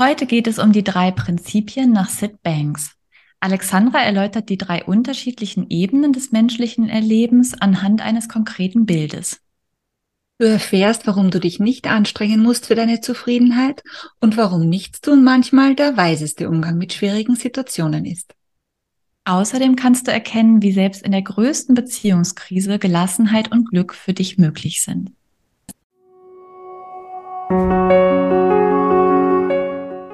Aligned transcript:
Heute 0.00 0.24
geht 0.24 0.46
es 0.46 0.58
um 0.58 0.72
die 0.72 0.82
drei 0.82 1.10
Prinzipien 1.10 1.92
nach 1.92 2.08
Sid 2.08 2.42
Banks. 2.42 2.92
Alexandra 3.38 3.98
erläutert 3.98 4.48
die 4.48 4.56
drei 4.56 4.82
unterschiedlichen 4.82 5.68
Ebenen 5.68 6.14
des 6.14 6.32
menschlichen 6.32 6.88
Erlebens 6.88 7.52
anhand 7.52 8.00
eines 8.00 8.26
konkreten 8.26 8.86
Bildes. 8.86 9.42
Du 10.38 10.46
erfährst, 10.46 11.06
warum 11.06 11.30
du 11.30 11.38
dich 11.38 11.60
nicht 11.60 11.86
anstrengen 11.86 12.42
musst 12.42 12.64
für 12.64 12.74
deine 12.74 13.02
Zufriedenheit 13.02 13.82
und 14.20 14.38
warum 14.38 14.70
Nichtstun 14.70 15.22
manchmal 15.22 15.74
der 15.74 15.98
weiseste 15.98 16.48
Umgang 16.48 16.78
mit 16.78 16.94
schwierigen 16.94 17.36
Situationen 17.36 18.06
ist. 18.06 18.34
Außerdem 19.26 19.76
kannst 19.76 20.06
du 20.06 20.12
erkennen, 20.12 20.62
wie 20.62 20.72
selbst 20.72 21.02
in 21.02 21.12
der 21.12 21.20
größten 21.20 21.74
Beziehungskrise 21.74 22.78
Gelassenheit 22.78 23.52
und 23.52 23.68
Glück 23.68 23.92
für 23.92 24.14
dich 24.14 24.38
möglich 24.38 24.82
sind. 24.82 25.12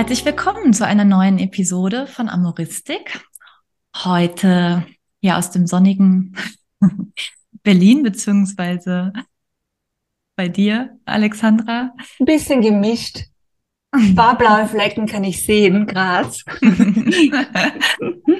Herzlich 0.00 0.24
willkommen 0.24 0.72
zu 0.72 0.86
einer 0.86 1.04
neuen 1.04 1.38
Episode 1.38 2.06
von 2.06 2.30
Amoristik. 2.30 3.20
Heute 3.94 4.86
ja 5.20 5.36
aus 5.36 5.50
dem 5.50 5.66
sonnigen 5.66 6.34
Berlin 7.62 8.02
beziehungsweise 8.02 9.12
bei 10.36 10.48
dir, 10.48 10.98
Alexandra? 11.04 11.92
Ein 12.18 12.24
bisschen 12.24 12.62
gemischt. 12.62 13.24
Ein 13.90 14.14
paar 14.14 14.38
blaue 14.38 14.66
Flecken 14.68 15.04
kann 15.04 15.22
ich 15.22 15.44
sehen, 15.44 15.86
Graz. 15.86 16.46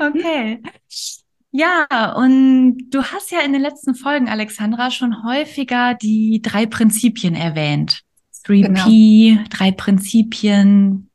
okay. 0.01 0.63
Ja, 1.51 2.15
und 2.17 2.89
du 2.89 3.03
hast 3.03 3.33
ja 3.33 3.41
in 3.41 3.53
den 3.53 3.61
letzten 3.61 3.95
Folgen, 3.95 4.31
Alexandra, 4.31 4.91
schon 4.91 5.25
häufiger 5.25 5.93
die 5.93 6.41
drei 6.41 6.65
Prinzipien 6.65 7.35
erwähnt. 7.35 8.03
3P, 8.47 9.35
genau. 9.35 9.45
drei 9.51 9.71
Prinzipien. 9.73 11.11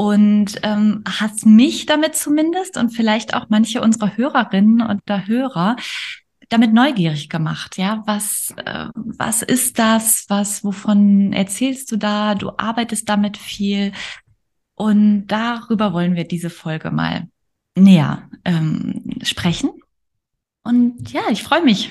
Und 0.00 0.60
ähm, 0.62 1.04
hast 1.06 1.44
mich 1.44 1.84
damit 1.84 2.16
zumindest 2.16 2.78
und 2.78 2.88
vielleicht 2.88 3.34
auch 3.34 3.50
manche 3.50 3.82
unserer 3.82 4.16
Hörerinnen 4.16 4.80
und 4.80 5.06
der 5.06 5.26
Hörer 5.26 5.76
damit 6.48 6.72
neugierig 6.72 7.28
gemacht. 7.28 7.76
Ja, 7.76 8.02
was, 8.06 8.54
äh, 8.64 8.86
was 8.94 9.42
ist 9.42 9.78
das? 9.78 10.24
Was, 10.28 10.64
wovon 10.64 11.34
erzählst 11.34 11.92
du 11.92 11.98
da? 11.98 12.34
Du 12.34 12.50
arbeitest 12.56 13.10
damit 13.10 13.36
viel. 13.36 13.92
Und 14.74 15.26
darüber 15.26 15.92
wollen 15.92 16.16
wir 16.16 16.24
diese 16.24 16.48
Folge 16.48 16.90
mal 16.90 17.28
näher 17.76 18.26
ähm, 18.46 19.18
sprechen. 19.22 19.68
Und 20.64 21.12
ja, 21.12 21.24
ich 21.30 21.42
freue 21.42 21.62
mich. 21.62 21.90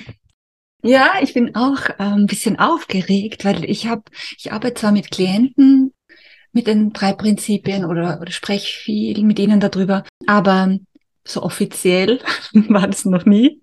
Ja, 0.82 1.12
ich 1.22 1.36
bin 1.36 1.54
auch 1.54 1.90
äh, 1.90 1.94
ein 2.00 2.26
bisschen 2.26 2.58
aufgeregt, 2.58 3.46
weil 3.46 3.66
ich 3.66 3.86
habe, 3.86 4.02
ich 4.36 4.52
arbeite 4.52 4.82
zwar 4.82 4.94
mit 4.94 5.12
Klienten 5.12 5.89
mit 6.52 6.68
den 6.68 6.92
drei 6.94 7.14
Prinzipien 7.14 7.86
oder, 7.86 8.20
oder 8.22 8.32
spreche 8.32 8.80
viel 8.80 9.24
mit 9.24 9.40
ihnen 9.40 9.60
darüber, 9.60 10.04
aber 10.26 10.78
so 11.24 11.44
offiziell 11.44 12.20
war 12.54 12.88
das 12.88 13.06
noch 13.06 13.26
nie. 13.26 13.62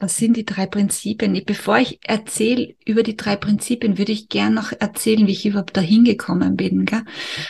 Was 0.00 0.16
sind 0.16 0.36
die 0.36 0.44
drei 0.44 0.66
Prinzipien? 0.66 1.42
Bevor 1.44 1.78
ich 1.78 1.98
erzähle 2.04 2.76
über 2.84 3.02
die 3.02 3.16
drei 3.16 3.34
Prinzipien, 3.34 3.98
würde 3.98 4.12
ich 4.12 4.28
gern 4.28 4.54
noch 4.54 4.70
erzählen, 4.70 5.26
wie 5.26 5.32
ich 5.32 5.44
überhaupt 5.44 5.76
dahin 5.76 6.04
gekommen 6.04 6.56
bin. 6.56 6.84
Gell? 6.84 7.02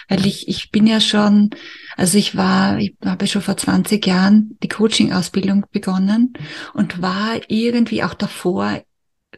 Weil 0.09 0.25
ich, 0.27 0.49
ich 0.49 0.71
bin 0.71 0.87
ja 0.87 1.01
schon, 1.01 1.51
also 1.97 2.17
ich 2.17 2.37
war, 2.37 2.79
ich 2.79 2.97
habe 3.05 3.27
schon 3.27 3.43
vor 3.43 3.59
20 3.59 4.07
Jahren 4.07 4.57
die 4.63 4.69
Coaching-Ausbildung 4.69 5.67
begonnen 5.73 6.33
und 6.73 7.03
war 7.03 7.39
irgendwie 7.49 8.03
auch 8.03 8.15
davor 8.15 8.83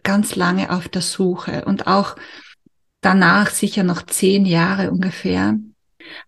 ganz 0.04 0.37
lange 0.37 0.70
auf 0.70 0.88
der 0.88 1.03
Suche 1.03 1.64
und 1.64 1.88
auch 1.88 2.14
danach 3.00 3.50
sicher 3.50 3.83
noch 3.83 4.03
zehn 4.03 4.47
Jahre 4.47 4.91
ungefähr 4.91 5.59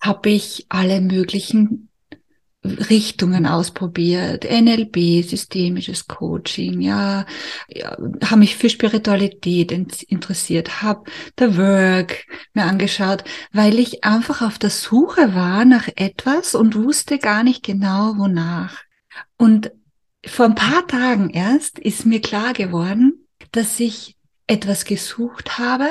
habe 0.00 0.30
ich 0.30 0.66
alle 0.68 1.00
möglichen 1.00 1.88
Richtungen 2.64 3.44
ausprobiert, 3.46 4.44
NLP, 4.44 5.24
systemisches 5.28 6.06
Coaching, 6.06 6.80
ja, 6.80 7.26
ja 7.68 7.96
habe 8.24 8.36
mich 8.36 8.56
für 8.56 8.70
Spiritualität 8.70 9.72
interessiert, 9.72 10.80
habe 10.80 11.10
The 11.38 11.56
Work 11.56 12.24
mir 12.54 12.64
angeschaut, 12.64 13.24
weil 13.52 13.80
ich 13.80 14.04
einfach 14.04 14.42
auf 14.42 14.60
der 14.60 14.70
Suche 14.70 15.34
war 15.34 15.64
nach 15.64 15.88
etwas 15.96 16.54
und 16.54 16.76
wusste 16.76 17.18
gar 17.18 17.42
nicht 17.42 17.64
genau 17.64 18.16
wonach. 18.16 18.78
Und 19.36 19.72
vor 20.24 20.46
ein 20.46 20.54
paar 20.54 20.86
Tagen 20.86 21.30
erst 21.30 21.80
ist 21.80 22.06
mir 22.06 22.20
klar 22.20 22.52
geworden, 22.52 23.26
dass 23.50 23.80
ich 23.80 24.16
etwas 24.46 24.84
gesucht 24.84 25.58
habe, 25.58 25.88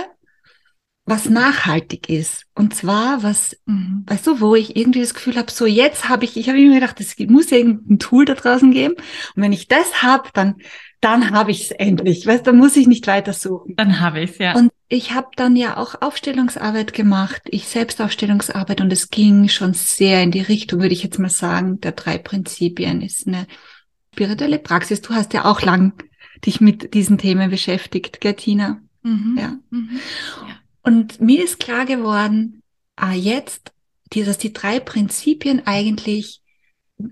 was 1.06 1.30
nachhaltig 1.30 2.10
ist. 2.10 2.46
Und 2.54 2.76
zwar 2.76 3.24
was, 3.24 3.58
mhm. 3.66 4.04
weißt 4.08 4.28
du, 4.28 4.40
wo 4.40 4.56
ich 4.56 4.76
irgendwie 4.76 5.02
das 5.02 5.14
Gefühl 5.14 5.36
habe, 5.36 5.52
so 5.52 5.66
jetzt 5.66 6.10
habe 6.10 6.26
ich, 6.26 6.38
ich 6.38 6.48
habe 6.48 6.60
mir 6.60 6.76
gedacht, 6.76 7.00
es 7.00 7.18
muss 7.28 7.52
irgendein 7.52 8.00
Tool 8.00 8.26
da 8.26 8.36
draußen 8.36 8.72
geben. 8.72 8.94
Und 9.36 9.44
wenn 9.44 9.54
ich 9.54 9.68
das 9.68 10.04
habe, 10.04 10.30
dann, 10.34 10.56
dann 11.00 11.32
habe 11.32 11.52
ich 11.52 11.64
es 11.64 11.72
endlich. 11.72 12.28
Weißt, 12.28 12.46
dann 12.46 12.58
muss 12.58 12.78
ich 12.78 12.88
nicht 12.88 13.08
weiter 13.08 13.34
suchen. 13.34 13.76
Dann 13.76 14.00
habe 14.00 14.22
ich 14.22 14.32
es, 14.32 14.38
ja. 14.38 14.56
Und 14.56 14.72
ich 14.90 15.14
habe 15.14 15.30
dann 15.36 15.56
ja 15.56 15.78
auch 15.78 16.02
Aufstellungsarbeit 16.02 16.94
gemacht, 16.94 17.42
ich 17.46 17.68
selbst 17.68 18.00
Aufstellungsarbeit 18.00 18.82
und 18.82 18.94
es 18.94 19.10
ging 19.10 19.48
schon 19.48 19.74
sehr 19.74 20.22
in 20.22 20.32
die 20.32 20.42
Richtung, 20.42 20.82
würde 20.82 20.94
ich 20.94 21.04
jetzt 21.04 21.18
mal 21.18 21.30
sagen, 21.30 21.80
der 21.82 21.94
drei 21.94 22.20
Prinzipien 22.20 23.02
ist 23.02 23.28
eine 23.28 23.48
spirituelle 24.14 24.60
Praxis. 24.60 25.02
Du 25.02 25.14
hast 25.14 25.34
ja 25.34 25.46
auch 25.46 25.62
lang 25.62 25.94
dich 26.46 26.62
mit 26.62 26.94
diesen 26.94 27.18
Themen 27.18 27.50
beschäftigt, 27.50 28.22
Gertina. 28.22 28.82
Mhm. 29.02 29.38
Ja. 29.40 29.58
Mhm. 29.72 30.00
ja. 30.48 30.61
Und 30.84 31.22
mir 31.22 31.44
ist 31.44 31.60
klar 31.60 31.86
geworden, 31.86 32.64
ah, 32.96 33.14
jetzt, 33.14 33.72
dass 34.10 34.38
die 34.38 34.54
drei 34.54 34.80
Prinzipien 34.80 35.66
eigentlich 35.66 36.42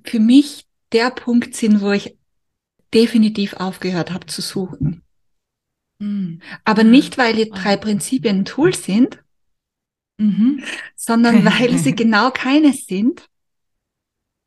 für 0.03 0.19
mich 0.19 0.65
der 0.91 1.11
Punkt 1.11 1.55
sind, 1.55 1.81
wo 1.81 1.91
ich 1.91 2.17
definitiv 2.93 3.53
aufgehört 3.53 4.11
habe 4.11 4.25
zu 4.25 4.41
suchen. 4.41 5.03
Mhm. 5.99 6.41
Aber 6.63 6.83
nicht, 6.83 7.17
weil 7.17 7.35
die 7.35 7.49
drei 7.49 7.77
Prinzipien 7.77 8.39
ein 8.39 8.45
Tool 8.45 8.73
sind, 8.73 9.19
mhm. 10.17 10.63
sondern 10.95 11.45
weil 11.59 11.77
sie 11.77 11.95
genau 11.95 12.31
keines 12.31 12.85
sind, 12.85 13.29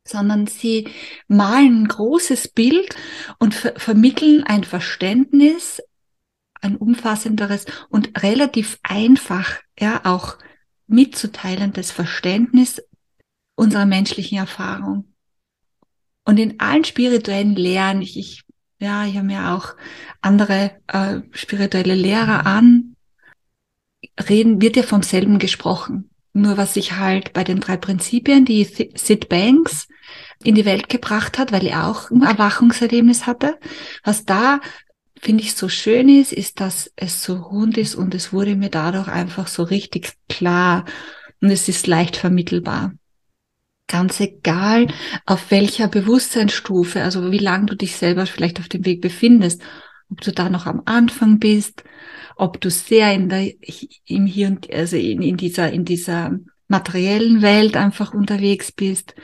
sondern 0.05 0.47
sie 0.47 0.89
malen 1.27 1.83
ein 1.83 1.87
großes 1.87 2.49
Bild 2.49 2.95
und 3.39 3.53
ver 3.53 3.73
vermitteln 3.77 4.43
ein 4.43 4.65
Verständnis, 4.65 5.81
ein 6.63 6.75
umfassenderes 6.75 7.65
und 7.89 8.23
relativ 8.23 8.79
einfach, 8.83 9.59
ja, 9.79 10.01
auch 10.03 10.37
mitzuteilendes 10.87 11.91
Verständnis 11.91 12.81
unserer 13.55 13.85
menschlichen 13.85 14.37
Erfahrung. 14.37 15.13
Und 16.25 16.37
in 16.37 16.59
allen 16.59 16.85
spirituellen 16.85 17.55
Lehren, 17.55 18.01
ich, 18.01 18.17
ich 18.17 18.43
ja, 18.79 19.05
ich 19.05 19.15
habe 19.15 19.27
mir 19.27 19.53
auch 19.53 19.75
andere 20.21 20.71
äh, 20.87 21.21
spirituelle 21.31 21.95
Lehrer 21.95 22.45
an, 22.45 22.95
reden, 24.27 24.61
wird 24.61 24.75
ja 24.75 24.83
vom 24.83 25.03
selben 25.03 25.39
gesprochen. 25.39 26.09
Nur 26.33 26.57
was 26.57 26.73
sich 26.73 26.93
halt 26.93 27.31
bei 27.33 27.43
den 27.43 27.59
drei 27.59 27.77
Prinzipien, 27.77 28.43
die 28.43 28.63
Sid 28.65 29.29
Banks 29.29 29.87
in 30.43 30.55
die 30.55 30.65
Welt 30.65 30.89
gebracht 30.89 31.37
hat, 31.37 31.51
weil 31.51 31.65
er 31.65 31.87
auch 31.87 32.11
ein 32.11 32.23
Erwachungserlebnis 32.23 33.25
hatte, 33.25 33.57
was 34.03 34.25
da 34.25 34.59
finde 35.23 35.43
ich 35.43 35.55
so 35.55 35.69
schön 35.69 36.09
ist, 36.09 36.33
ist, 36.33 36.59
dass 36.59 36.91
es 36.97 37.23
so 37.23 37.35
rund 37.35 37.77
ist 37.77 37.95
und 37.95 38.13
es 38.13 38.33
wurde 38.33 38.57
mir 38.57 38.69
dadurch 38.69 39.07
einfach 39.07 39.47
so 39.47 39.63
richtig 39.63 40.11
klar 40.27 40.83
und 41.41 41.49
es 41.49 41.69
ist 41.69 41.87
leicht 41.87 42.17
vermittelbar. 42.17 42.93
Ganz 43.87 44.19
egal, 44.19 44.87
auf 45.25 45.49
welcher 45.49 45.87
Bewusstseinsstufe, 45.87 47.01
also 47.01 47.31
wie 47.31 47.37
lange 47.37 47.67
du 47.67 47.75
dich 47.75 47.95
selber 47.95 48.25
vielleicht 48.25 48.59
auf 48.59 48.67
dem 48.67 48.85
Weg 48.85 48.99
befindest, 48.99 49.61
ob 50.09 50.19
du 50.19 50.33
da 50.33 50.49
noch 50.49 50.65
am 50.65 50.81
Anfang 50.83 51.39
bist, 51.39 51.85
ob 52.35 52.59
du 52.59 52.69
sehr 52.69 53.13
in 53.13 53.29
der, 53.29 53.49
im 54.05 54.25
Hier 54.25 54.47
und, 54.47 54.69
also 54.73 54.97
in, 54.97 55.21
in 55.21 55.37
dieser, 55.37 55.71
in 55.71 55.85
dieser 55.85 56.37
materiellen 56.67 57.41
Welt 57.41 57.75
einfach 57.77 58.13
unterwegs 58.13 58.71
bist 58.71 59.15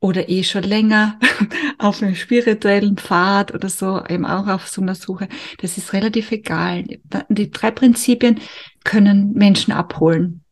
oder 0.00 0.28
eh 0.28 0.42
schon 0.42 0.62
länger 0.62 1.18
auf 1.78 2.02
einem 2.02 2.14
spirituellen 2.14 2.96
Pfad 2.96 3.54
oder 3.54 3.68
so, 3.68 4.02
eben 4.08 4.26
auch 4.26 4.46
auf 4.46 4.68
so 4.68 4.82
einer 4.82 4.94
Suche. 4.94 5.28
Das 5.58 5.78
ist 5.78 5.92
relativ 5.92 6.32
egal. 6.32 6.84
Die 7.28 7.50
drei 7.50 7.70
Prinzipien 7.70 8.40
können 8.84 9.32
Menschen 9.32 9.72
abholen, 9.72 10.42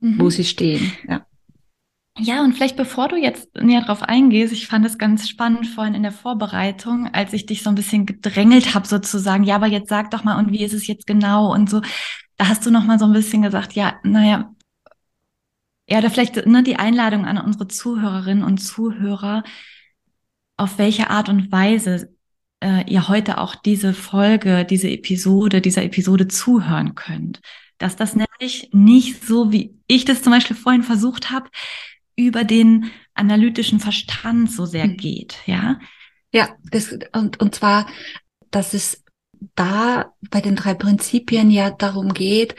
mhm. 0.00 0.20
wo 0.20 0.30
sie 0.30 0.44
stehen. 0.44 0.92
Ja. 1.08 1.24
Ja, 2.20 2.42
und 2.42 2.54
vielleicht 2.54 2.76
bevor 2.76 3.08
du 3.08 3.16
jetzt 3.16 3.48
näher 3.54 3.82
drauf 3.82 4.02
eingehst, 4.02 4.52
ich 4.52 4.66
fand 4.66 4.84
es 4.84 4.98
ganz 4.98 5.28
spannend 5.28 5.68
vorhin 5.68 5.94
in 5.94 6.02
der 6.02 6.10
Vorbereitung, 6.10 7.08
als 7.12 7.32
ich 7.32 7.46
dich 7.46 7.62
so 7.62 7.70
ein 7.70 7.76
bisschen 7.76 8.06
gedrängelt 8.06 8.74
habe 8.74 8.88
sozusagen, 8.88 9.44
ja, 9.44 9.54
aber 9.54 9.68
jetzt 9.68 9.88
sag 9.88 10.10
doch 10.10 10.24
mal, 10.24 10.36
und 10.36 10.50
wie 10.50 10.64
ist 10.64 10.72
es 10.72 10.88
jetzt 10.88 11.06
genau 11.06 11.54
und 11.54 11.70
so, 11.70 11.80
da 12.36 12.48
hast 12.48 12.66
du 12.66 12.72
noch 12.72 12.84
mal 12.84 12.98
so 12.98 13.04
ein 13.04 13.12
bisschen 13.12 13.42
gesagt, 13.42 13.74
ja, 13.74 13.94
naja, 14.02 14.52
ja, 15.88 15.98
oder 15.98 16.10
vielleicht 16.10 16.46
ne, 16.46 16.62
die 16.62 16.76
Einladung 16.76 17.24
an 17.24 17.38
unsere 17.38 17.68
Zuhörerinnen 17.68 18.44
und 18.44 18.58
Zuhörer, 18.58 19.42
auf 20.56 20.78
welche 20.78 21.10
Art 21.10 21.28
und 21.28 21.50
Weise 21.50 22.14
äh, 22.60 22.90
ihr 22.90 23.08
heute 23.08 23.38
auch 23.38 23.54
diese 23.54 23.94
Folge, 23.94 24.64
diese 24.64 24.90
Episode, 24.90 25.60
dieser 25.60 25.84
Episode 25.84 26.28
zuhören 26.28 26.94
könnt. 26.94 27.40
Dass 27.78 27.96
das 27.96 28.16
nämlich 28.16 28.70
nicht 28.72 29.24
so, 29.24 29.52
wie 29.52 29.78
ich 29.86 30.04
das 30.04 30.22
zum 30.22 30.32
Beispiel 30.32 30.56
vorhin 30.56 30.82
versucht 30.82 31.30
habe, 31.30 31.48
über 32.16 32.44
den 32.44 32.90
analytischen 33.14 33.80
Verstand 33.80 34.50
so 34.50 34.66
sehr 34.66 34.88
mhm. 34.88 34.96
geht, 34.96 35.38
ja? 35.46 35.78
Ja, 36.32 36.50
das, 36.70 36.94
und, 37.12 37.40
und 37.40 37.54
zwar, 37.54 37.86
dass 38.50 38.74
es 38.74 39.04
da 39.54 40.12
bei 40.30 40.40
den 40.40 40.56
drei 40.56 40.74
Prinzipien 40.74 41.50
ja 41.50 41.70
darum 41.70 42.12
geht, 42.14 42.54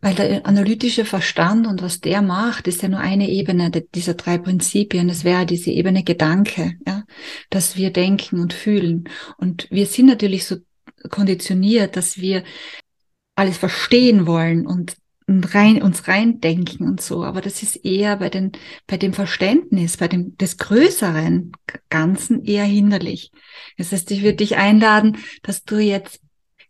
weil 0.00 0.14
der 0.14 0.46
analytische 0.46 1.04
Verstand 1.04 1.66
und 1.66 1.82
was 1.82 2.00
der 2.00 2.22
macht, 2.22 2.66
ist 2.66 2.82
ja 2.82 2.88
nur 2.88 3.00
eine 3.00 3.28
Ebene 3.28 3.70
dieser 3.94 4.14
drei 4.14 4.38
Prinzipien. 4.38 5.08
Es 5.08 5.24
wäre 5.24 5.46
diese 5.46 5.70
Ebene 5.70 6.02
Gedanke, 6.02 6.74
ja, 6.86 7.04
dass 7.50 7.76
wir 7.76 7.92
denken 7.92 8.40
und 8.40 8.52
fühlen. 8.52 9.08
Und 9.36 9.68
wir 9.70 9.86
sind 9.86 10.06
natürlich 10.06 10.44
so 10.46 10.56
konditioniert, 11.10 11.96
dass 11.96 12.18
wir 12.18 12.44
alles 13.34 13.58
verstehen 13.58 14.26
wollen 14.26 14.66
und 14.66 14.96
rein, 15.28 15.82
uns 15.82 16.08
reindenken 16.08 16.86
und 16.88 17.00
so. 17.00 17.24
Aber 17.24 17.40
das 17.40 17.62
ist 17.62 17.76
eher 17.76 18.16
bei 18.16 18.28
den, 18.28 18.52
bei 18.86 18.96
dem 18.96 19.12
Verständnis, 19.12 19.96
bei 19.96 20.08
dem, 20.08 20.36
des 20.36 20.56
größeren 20.56 21.52
Ganzen 21.90 22.44
eher 22.44 22.64
hinderlich. 22.64 23.30
Das 23.78 23.92
heißt, 23.92 24.10
ich 24.10 24.22
würde 24.22 24.36
dich 24.36 24.56
einladen, 24.56 25.18
dass 25.42 25.64
du 25.64 25.78
jetzt 25.78 26.20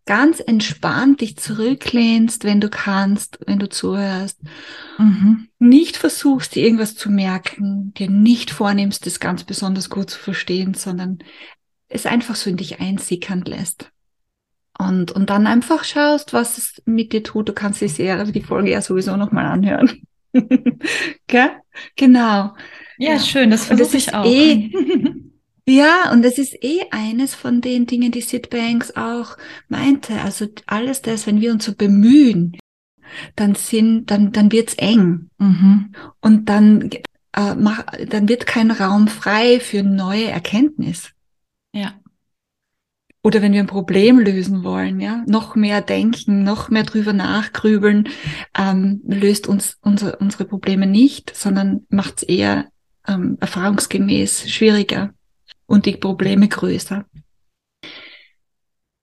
ganz 0.04 0.40
entspannt 0.40 1.20
dich 1.20 1.36
zurücklehnst, 1.36 2.44
wenn 2.44 2.60
du 2.60 2.68
kannst, 2.68 3.38
wenn 3.46 3.58
du 3.58 3.68
zuhörst. 3.68 4.40
Mhm. 4.98 5.48
Nicht 5.58 5.96
versuchst, 5.96 6.54
dir 6.54 6.64
irgendwas 6.64 6.96
zu 6.96 7.10
merken, 7.10 7.94
dir 7.94 8.10
nicht 8.10 8.50
vornimmst, 8.50 9.06
das 9.06 9.20
ganz 9.20 9.44
besonders 9.44 9.90
gut 9.90 10.10
zu 10.10 10.18
verstehen, 10.18 10.74
sondern 10.74 11.18
es 11.88 12.06
einfach 12.06 12.34
so 12.34 12.50
in 12.50 12.56
dich 12.56 12.80
einsickern 12.80 13.42
lässt. 13.42 13.92
Und, 14.88 15.12
und 15.12 15.30
dann 15.30 15.46
einfach 15.46 15.84
schaust, 15.84 16.32
was 16.32 16.58
es 16.58 16.82
mit 16.84 17.12
dir 17.12 17.22
tut. 17.22 17.48
Du 17.48 17.52
kannst 17.52 17.80
die 17.80 17.88
Serie, 17.88 18.30
die 18.30 18.42
Folge 18.42 18.70
ja 18.70 18.82
sowieso 18.82 19.16
nochmal 19.16 19.46
anhören. 19.46 20.02
Gell? 21.26 21.50
Genau. 21.96 22.54
Ja, 22.98 23.14
ja, 23.14 23.18
schön, 23.18 23.50
das 23.50 23.66
versuche 23.66 23.96
ich 23.96 24.14
auch. 24.14 24.24
Eh, 24.24 24.70
ja, 25.66 26.10
und 26.12 26.24
es 26.24 26.38
ist 26.38 26.54
eh 26.62 26.82
eines 26.90 27.34
von 27.34 27.60
den 27.60 27.86
Dingen, 27.86 28.12
die 28.12 28.20
Sid 28.20 28.50
Banks 28.50 28.96
auch 28.96 29.36
meinte. 29.68 30.20
Also 30.20 30.46
alles 30.66 31.02
das, 31.02 31.26
wenn 31.26 31.40
wir 31.40 31.52
uns 31.52 31.64
so 31.64 31.74
bemühen, 31.74 32.56
dann 33.36 33.54
sind, 33.54 34.10
dann, 34.10 34.32
dann 34.32 34.52
wird's 34.52 34.74
eng. 34.74 35.30
Mhm. 35.38 35.92
Und 36.20 36.48
dann, 36.48 36.90
äh, 37.32 37.54
mach, 37.54 37.84
dann 38.08 38.28
wird 38.28 38.46
kein 38.46 38.70
Raum 38.70 39.08
frei 39.08 39.60
für 39.60 39.82
neue 39.82 40.26
Erkenntnis. 40.26 41.10
Ja. 41.74 41.94
Oder 43.24 43.40
wenn 43.40 43.52
wir 43.52 43.60
ein 43.60 43.68
Problem 43.68 44.18
lösen 44.18 44.64
wollen, 44.64 44.98
ja, 44.98 45.22
noch 45.26 45.54
mehr 45.54 45.80
denken, 45.80 46.42
noch 46.42 46.70
mehr 46.70 46.82
drüber 46.82 47.12
nachgrübeln, 47.12 48.08
ähm, 48.58 49.00
löst 49.06 49.46
uns 49.46 49.78
unsere, 49.80 50.16
unsere 50.16 50.44
Probleme 50.44 50.86
nicht, 50.86 51.34
sondern 51.34 51.86
macht 51.88 52.18
es 52.18 52.22
eher 52.24 52.66
ähm, 53.06 53.38
erfahrungsgemäß 53.40 54.50
schwieriger 54.50 55.14
und 55.66 55.86
die 55.86 55.96
Probleme 55.96 56.48
größer. 56.48 57.04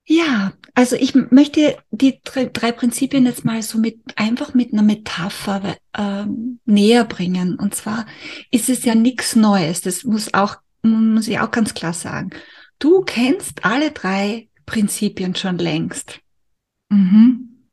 Ja, 0.06 0.54
also 0.74 0.96
ich 0.96 1.14
möchte 1.14 1.78
die 1.92 2.20
drei, 2.24 2.46
drei 2.46 2.72
Prinzipien 2.72 3.26
jetzt 3.26 3.46
mal 3.46 3.62
so 3.62 3.78
mit 3.78 4.00
einfach 4.16 4.54
mit 4.54 4.74
einer 4.74 4.82
Metapher 4.82 5.78
ähm, 5.96 6.60
näher 6.66 7.06
bringen. 7.06 7.56
Und 7.56 7.76
zwar 7.76 8.06
ist 8.50 8.70
es 8.70 8.84
ja 8.86 8.96
nichts 8.96 9.36
Neues. 9.36 9.82
Das 9.82 10.04
muss 10.04 10.34
auch 10.34 10.58
muss 10.82 11.28
ich 11.28 11.40
auch 11.40 11.52
ganz 11.52 11.74
klar 11.74 11.94
sagen. 11.94 12.32
Du 12.80 13.02
kennst 13.02 13.66
alle 13.66 13.92
drei 13.92 14.50
Prinzipien 14.66 15.36
schon 15.36 15.58
längst. 15.58 16.22
Mhm. 16.90 17.68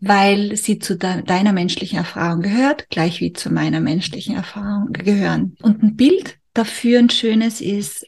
Weil 0.00 0.56
sie 0.56 0.78
zu 0.78 0.96
de 0.96 1.22
deiner 1.22 1.52
menschlichen 1.52 1.98
Erfahrung 1.98 2.42
gehört, 2.42 2.88
gleich 2.88 3.20
wie 3.20 3.32
zu 3.32 3.50
meiner 3.50 3.80
menschlichen 3.80 4.36
Erfahrung 4.36 4.92
gehören. 4.92 5.56
Und 5.60 5.82
ein 5.82 5.96
Bild 5.96 6.38
dafür, 6.54 7.00
ein 7.00 7.10
schönes 7.10 7.60
ist, 7.60 8.06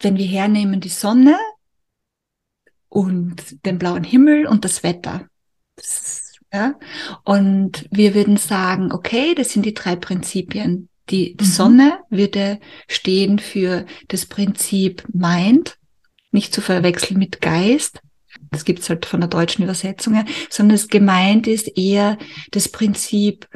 wenn 0.00 0.16
wir 0.16 0.26
hernehmen 0.26 0.80
die 0.80 0.88
Sonne 0.88 1.36
und 2.88 3.64
den 3.64 3.78
blauen 3.78 4.04
Himmel 4.04 4.46
und 4.46 4.64
das 4.64 4.82
Wetter. 4.82 5.28
Das, 5.76 6.34
ja? 6.52 6.74
Und 7.24 7.86
wir 7.92 8.14
würden 8.14 8.36
sagen, 8.36 8.92
okay, 8.92 9.34
das 9.34 9.50
sind 9.50 9.64
die 9.64 9.74
drei 9.74 9.96
Prinzipien, 9.96 10.89
die, 11.10 11.36
mhm. 11.38 11.44
Sonne 11.44 11.98
würde 12.10 12.60
stehen 12.88 13.38
für 13.38 13.86
das 14.08 14.26
Prinzip 14.26 15.04
Mind, 15.12 15.76
nicht 16.30 16.54
zu 16.54 16.60
verwechseln 16.60 17.18
mit 17.18 17.40
Geist. 17.40 18.00
Das 18.50 18.64
gibt's 18.64 18.88
halt 18.88 19.06
von 19.06 19.20
der 19.20 19.28
deutschen 19.28 19.64
Übersetzung 19.64 20.14
her, 20.14 20.24
sondern 20.48 20.76
es 20.76 20.88
gemeint 20.88 21.46
ist 21.46 21.76
eher 21.76 22.18
das 22.52 22.68
Prinzip 22.68 23.48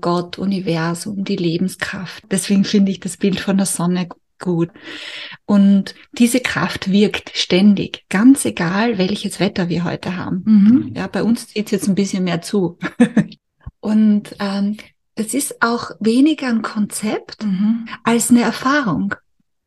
Gott, 0.00 0.38
Universum, 0.38 1.24
die 1.24 1.36
Lebenskraft. 1.36 2.24
Deswegen 2.30 2.64
finde 2.64 2.92
ich 2.92 3.00
das 3.00 3.16
Bild 3.16 3.40
von 3.40 3.56
der 3.56 3.66
Sonne 3.66 4.08
gut. 4.38 4.70
Und 5.44 5.94
diese 6.12 6.40
Kraft 6.40 6.90
wirkt 6.90 7.36
ständig, 7.36 8.04
ganz 8.08 8.44
egal, 8.44 8.98
welches 8.98 9.38
Wetter 9.38 9.68
wir 9.68 9.84
heute 9.84 10.16
haben. 10.16 10.42
Mhm. 10.44 10.92
Ja, 10.96 11.06
bei 11.06 11.22
uns 11.22 11.48
zieht 11.48 11.70
jetzt 11.70 11.88
ein 11.88 11.94
bisschen 11.94 12.24
mehr 12.24 12.40
zu. 12.40 12.78
Und 13.80 14.36
ähm, 14.40 14.76
das 15.20 15.34
ist 15.34 15.60
auch 15.60 15.90
weniger 16.00 16.48
ein 16.48 16.62
Konzept 16.62 17.44
mhm. 17.44 17.86
als 18.04 18.30
eine 18.30 18.40
Erfahrung, 18.40 19.14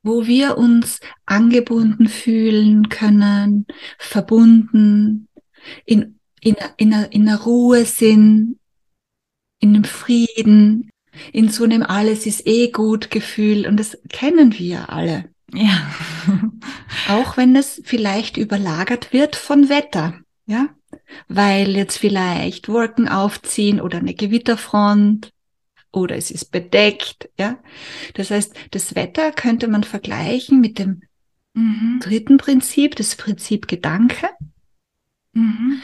wo 0.01 0.25
wir 0.25 0.57
uns 0.57 0.99
angebunden 1.27 2.07
fühlen 2.07 2.89
können, 2.89 3.67
verbunden, 3.99 5.27
in, 5.85 6.19
in, 6.41 6.55
in, 6.77 6.91
in 6.91 7.29
einer 7.29 7.41
Ruhe 7.41 7.85
sind, 7.85 8.57
in 9.59 9.75
einem 9.75 9.83
Frieden, 9.83 10.89
in 11.31 11.49
so 11.49 11.65
einem 11.65 11.83
alles 11.83 12.25
ist 12.25 12.47
eh 12.47 12.71
gut 12.71 13.11
Gefühl 13.11 13.67
und 13.67 13.79
das 13.79 13.99
kennen 14.09 14.57
wir 14.57 14.89
alle. 14.89 15.29
Ja. 15.53 15.87
Auch 17.09 17.37
wenn 17.37 17.55
es 17.55 17.79
vielleicht 17.85 18.37
überlagert 18.37 19.13
wird 19.13 19.35
von 19.35 19.69
Wetter, 19.69 20.15
ja, 20.47 20.69
weil 21.27 21.75
jetzt 21.75 21.97
vielleicht 21.97 22.69
Wolken 22.69 23.07
aufziehen 23.07 23.79
oder 23.79 23.99
eine 23.99 24.15
Gewitterfront 24.15 25.32
oder 25.93 26.17
es 26.17 26.31
ist 26.31 26.51
bedeckt, 26.51 27.29
ja. 27.37 27.59
Das 28.15 28.31
heißt, 28.31 28.53
das 28.71 28.95
Wetter 28.95 29.31
könnte 29.31 29.67
man 29.67 29.83
vergleichen 29.83 30.59
mit 30.59 30.79
dem 30.79 31.03
mhm. 31.53 31.99
dritten 32.03 32.37
Prinzip, 32.37 32.95
das 32.95 33.15
Prinzip 33.15 33.67
Gedanke, 33.67 34.29
mhm. 35.33 35.81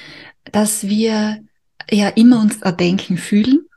dass 0.51 0.87
wir 0.87 1.43
ja 1.89 2.09
immer 2.09 2.41
uns 2.41 2.57
erdenken 2.57 3.17
fühlen, 3.17 3.69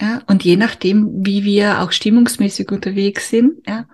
ja, 0.00 0.22
und 0.26 0.44
je 0.44 0.56
nachdem, 0.56 1.26
wie 1.26 1.44
wir 1.44 1.82
auch 1.82 1.92
stimmungsmäßig 1.92 2.70
unterwegs 2.70 3.28
sind, 3.28 3.66
ja, 3.66 3.86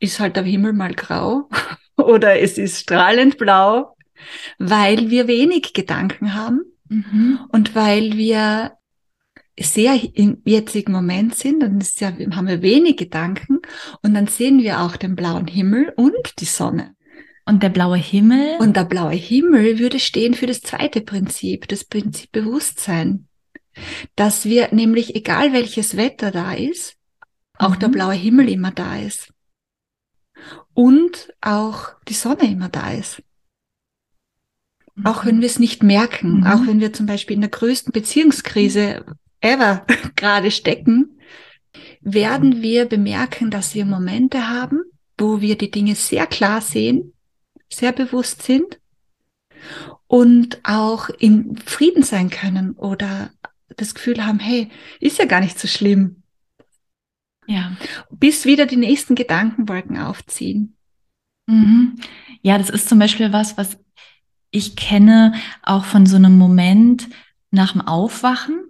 ist 0.00 0.18
halt 0.18 0.36
der 0.36 0.42
Himmel 0.42 0.72
mal 0.72 0.92
grau 0.92 1.48
oder 1.96 2.40
es 2.40 2.58
ist 2.58 2.80
strahlend 2.80 3.38
blau, 3.38 3.96
weil 4.58 5.10
wir 5.10 5.28
wenig 5.28 5.72
Gedanken 5.72 6.34
haben 6.34 6.62
mhm. 6.88 7.38
und 7.50 7.74
weil 7.76 8.16
wir 8.16 8.72
sehr 9.58 9.98
im 10.14 10.42
jetzigen 10.44 10.92
Moment 10.92 11.34
sind, 11.34 11.62
dann 11.62 11.82
ja, 11.96 12.36
haben 12.36 12.46
wir 12.46 12.62
wenig 12.62 12.96
Gedanken 12.96 13.60
und 14.02 14.14
dann 14.14 14.26
sehen 14.26 14.62
wir 14.62 14.80
auch 14.80 14.96
den 14.96 15.16
blauen 15.16 15.46
Himmel 15.46 15.92
und 15.96 16.40
die 16.40 16.44
Sonne. 16.44 16.94
Und 17.46 17.62
der 17.62 17.68
blaue 17.68 17.96
Himmel? 17.96 18.56
Und 18.58 18.76
der 18.76 18.84
blaue 18.84 19.14
Himmel 19.14 19.78
würde 19.78 20.00
stehen 20.00 20.34
für 20.34 20.46
das 20.46 20.60
zweite 20.60 21.00
Prinzip, 21.00 21.68
das 21.68 21.84
Prinzip 21.84 22.32
Bewusstsein. 22.32 23.28
Dass 24.16 24.46
wir 24.46 24.74
nämlich, 24.74 25.14
egal 25.14 25.52
welches 25.52 25.96
Wetter 25.96 26.30
da 26.30 26.52
ist, 26.52 26.96
auch 27.56 27.76
mhm. 27.76 27.78
der 27.78 27.88
blaue 27.88 28.14
Himmel 28.14 28.48
immer 28.48 28.72
da 28.72 28.98
ist. 28.98 29.32
Und 30.74 31.32
auch 31.40 31.90
die 32.08 32.14
Sonne 32.14 32.50
immer 32.50 32.68
da 32.68 32.90
ist. 32.90 33.22
Mhm. 34.96 35.06
Auch 35.06 35.24
wenn 35.24 35.40
wir 35.40 35.46
es 35.46 35.60
nicht 35.60 35.82
merken, 35.82 36.40
mhm. 36.40 36.46
auch 36.46 36.66
wenn 36.66 36.80
wir 36.80 36.92
zum 36.92 37.06
Beispiel 37.06 37.36
in 37.36 37.42
der 37.42 37.50
größten 37.50 37.92
Beziehungskrise 37.92 39.04
ever 39.46 39.86
gerade 40.16 40.50
stecken, 40.50 41.18
werden 42.00 42.62
wir 42.62 42.86
bemerken, 42.86 43.50
dass 43.50 43.74
wir 43.74 43.84
Momente 43.84 44.48
haben, 44.48 44.82
wo 45.18 45.40
wir 45.40 45.56
die 45.56 45.70
Dinge 45.70 45.94
sehr 45.94 46.26
klar 46.26 46.60
sehen, 46.60 47.12
sehr 47.72 47.92
bewusst 47.92 48.42
sind 48.42 48.78
und 50.06 50.60
auch 50.62 51.08
in 51.08 51.56
Frieden 51.56 52.02
sein 52.02 52.30
können 52.30 52.72
oder 52.72 53.30
das 53.76 53.94
Gefühl 53.94 54.24
haben, 54.24 54.38
hey, 54.38 54.70
ist 55.00 55.18
ja 55.18 55.24
gar 55.24 55.40
nicht 55.40 55.58
so 55.58 55.68
schlimm. 55.68 56.22
Ja. 57.46 57.76
Bis 58.10 58.44
wieder 58.44 58.66
die 58.66 58.76
nächsten 58.76 59.14
Gedankenwolken 59.14 59.98
aufziehen. 59.98 60.76
Mhm. 61.46 61.96
Ja, 62.42 62.58
das 62.58 62.70
ist 62.70 62.88
zum 62.88 62.98
Beispiel 62.98 63.32
was, 63.32 63.56
was 63.56 63.78
ich 64.50 64.76
kenne 64.76 65.34
auch 65.62 65.84
von 65.84 66.06
so 66.06 66.16
einem 66.16 66.38
Moment 66.38 67.08
nach 67.50 67.72
dem 67.72 67.82
Aufwachen, 67.82 68.65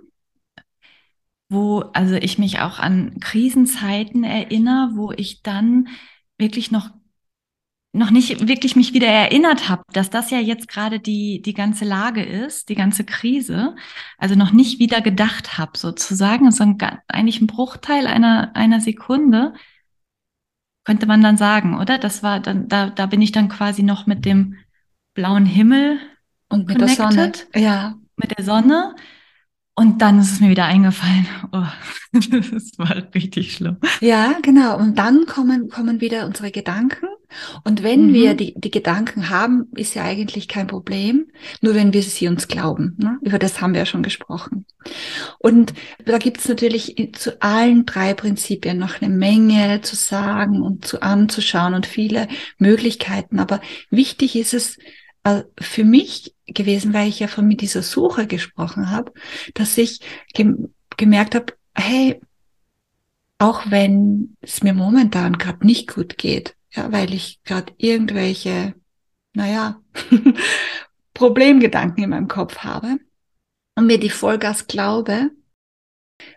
wo 1.49 1.81
also 1.93 2.15
ich 2.15 2.39
mich 2.39 2.61
auch 2.61 2.79
an 2.79 3.19
Krisenzeiten 3.21 4.25
erinnere, 4.25 4.93
wo 4.95 5.13
ich 5.13 5.43
dann 5.43 5.89
wirklich 6.39 6.71
noch 6.71 6.91
noch 7.97 8.11
nicht 8.11 8.47
wirklich 8.47 8.77
mich 8.77 8.93
wieder 8.93 9.07
erinnert 9.07 9.71
habe, 9.71 9.83
dass 9.91 10.11
das 10.11 10.31
ja 10.31 10.39
jetzt 10.39 10.69
gerade 10.69 11.01
die, 11.01 11.41
die 11.41 11.55
ganze 11.55 11.87
Lage 11.87 12.23
ist, 12.23 12.69
die 12.69 12.75
ganze 12.75 13.05
Krise, 13.05 13.75
also 14.19 14.35
noch 14.35 14.53
nicht 14.53 14.79
wieder 14.79 15.01
gedacht 15.01 15.57
habe, 15.57 15.79
sozusagen, 15.79 16.51
so 16.51 16.63
ein, 16.63 16.77
eigentlich 17.09 17.41
ein 17.41 17.47
Bruchteil 17.47 18.07
einer, 18.07 18.55
einer 18.55 18.83
Sekunde, 18.83 19.55
könnte 20.85 21.07
man 21.07 21.23
dann 21.23 21.39
sagen, 21.39 21.79
oder? 21.79 21.99
Das 21.99 22.23
war 22.23 22.39
dann, 22.39 22.69
da, 22.69 22.91
da 22.91 23.07
bin 23.07 23.23
ich 23.23 23.33
dann 23.33 23.49
quasi 23.49 23.83
noch 23.83 24.07
mit 24.07 24.25
dem 24.27 24.57
blauen 25.15 25.47
Himmel 25.47 25.99
und 26.49 26.69
mit 26.69 26.79
connected, 26.79 26.99
der 26.99 27.11
Sonne. 27.11 27.33
Ja. 27.55 27.95
Mit 28.17 28.39
der 28.39 28.45
Sonne. 28.45 28.95
Und 29.79 30.01
dann 30.01 30.19
ist 30.19 30.33
es 30.33 30.41
mir 30.41 30.49
wieder 30.49 30.65
eingefallen. 30.65 31.29
Oh, 31.53 31.67
das 32.13 32.79
war 32.79 32.97
richtig 33.15 33.53
schlimm. 33.53 33.77
Ja, 34.01 34.39
genau. 34.41 34.79
Und 34.79 34.99
dann 34.99 35.27
kommen, 35.27 35.69
kommen 35.69 36.01
wieder 36.01 36.25
unsere 36.25 36.51
Gedanken. 36.51 37.07
Und 37.63 37.83
wenn 37.83 38.07
mhm. 38.07 38.15
wir 38.15 38.35
die, 38.35 38.55
die 38.57 38.71
Gedanken 38.71 39.29
haben, 39.29 39.69
ist 39.75 39.95
ja 39.95 40.05
eigentlich 40.05 40.49
kein 40.49 40.67
Problem. 40.67 41.27
Nur 41.61 41.75
wenn 41.75 41.93
wir 41.93 42.03
sie 42.03 42.27
uns 42.27 42.49
glauben. 42.49 42.97
Ne? 42.99 43.19
Über 43.21 43.39
das 43.39 43.61
haben 43.61 43.75
wir 43.75 43.81
ja 43.81 43.87
schon 43.87 44.03
gesprochen. 44.03 44.65
Und 45.39 45.75
da 46.07 46.17
gibt 46.17 46.39
es 46.39 46.49
natürlich 46.49 47.11
zu 47.13 47.43
allen 47.43 47.85
drei 47.85 48.15
Prinzipien 48.15 48.79
noch 48.79 49.03
eine 49.03 49.15
Menge 49.15 49.83
zu 49.83 49.95
sagen 49.95 50.63
und 50.63 50.87
zu 50.87 51.03
anzuschauen 51.03 51.75
und 51.75 51.85
viele 51.85 52.29
Möglichkeiten. 52.59 53.39
Aber 53.41 53.61
wichtig 53.91 54.37
ist 54.37 54.55
es, 54.55 54.79
äh, 55.25 55.43
für 55.61 55.85
mich 55.85 56.36
gewesen, 56.47 56.95
weil 56.95 57.09
ich 57.09 57.21
ja 57.21 57.29
von 57.29 57.47
mit 57.47 57.61
dieser 57.61 57.83
Suche 57.83 58.27
gesprochen 58.27 58.91
habe, 58.91 59.13
dass 59.55 59.77
ich 59.79 60.01
gem 60.33 60.73
gemerkt 60.97 61.35
habe, 61.35 61.53
hey, 61.75 62.21
auch 63.39 63.71
wenn 63.71 64.37
es 64.41 64.63
mir 64.63 64.73
momentan 64.73 65.37
gerade 65.37 65.67
nicht 65.67 65.93
gut 65.93 66.17
geht, 66.17 66.57
ja, 66.71 66.91
weil 66.91 67.13
ich 67.13 67.43
gerade 67.45 67.73
irgendwelche, 67.77 68.75
naja, 69.35 69.81
Problemgedanken 71.15 72.05
in 72.05 72.11
meinem 72.11 72.29
Kopf 72.29 72.59
habe 72.59 72.99
und 73.75 73.87
mir 73.87 73.99
die 73.99 74.11
Vollgas 74.11 74.67
glaube, 74.67 75.31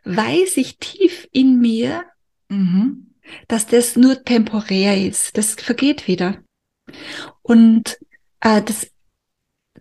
weiß 0.04 0.58
ich 0.58 0.78
tief 0.78 1.28
in 1.32 1.60
mir, 1.60 2.04
mhm. 2.50 3.14
dass 3.48 3.68
das 3.68 3.96
nur 3.96 4.24
temporär 4.24 5.06
ist. 5.06 5.38
Das 5.38 5.54
vergeht 5.54 6.08
wieder. 6.08 6.44
Und 7.42 7.98
äh, 8.42 8.62
das 8.62 8.92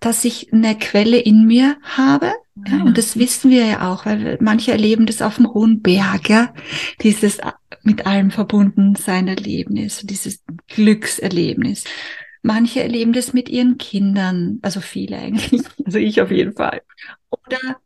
dass 0.00 0.24
ich 0.24 0.52
eine 0.52 0.76
Quelle 0.78 1.18
in 1.18 1.46
mir 1.46 1.76
habe. 1.82 2.32
Ja, 2.66 2.82
und 2.82 2.98
das 2.98 3.16
wissen 3.18 3.50
wir 3.50 3.64
ja 3.64 3.92
auch, 3.92 4.04
weil 4.04 4.36
manche 4.40 4.72
erleben 4.72 5.06
das 5.06 5.22
auf 5.22 5.36
dem 5.36 5.52
hohen 5.52 5.80
Berg, 5.80 6.28
ja, 6.28 6.52
dieses 7.02 7.38
mit 7.82 8.06
allem 8.06 8.30
verbunden 8.30 8.96
sein 8.96 9.28
Erlebnis, 9.28 10.00
dieses 10.04 10.42
Glückserlebnis. 10.66 11.84
Manche 12.42 12.82
erleben 12.82 13.12
das 13.12 13.32
mit 13.32 13.48
ihren 13.48 13.78
Kindern, 13.78 14.58
also 14.62 14.80
viele 14.80 15.18
eigentlich, 15.18 15.62
also 15.84 15.98
ich 15.98 16.20
auf 16.20 16.30
jeden 16.30 16.54
Fall. 16.54 16.82
Oder 17.30 17.78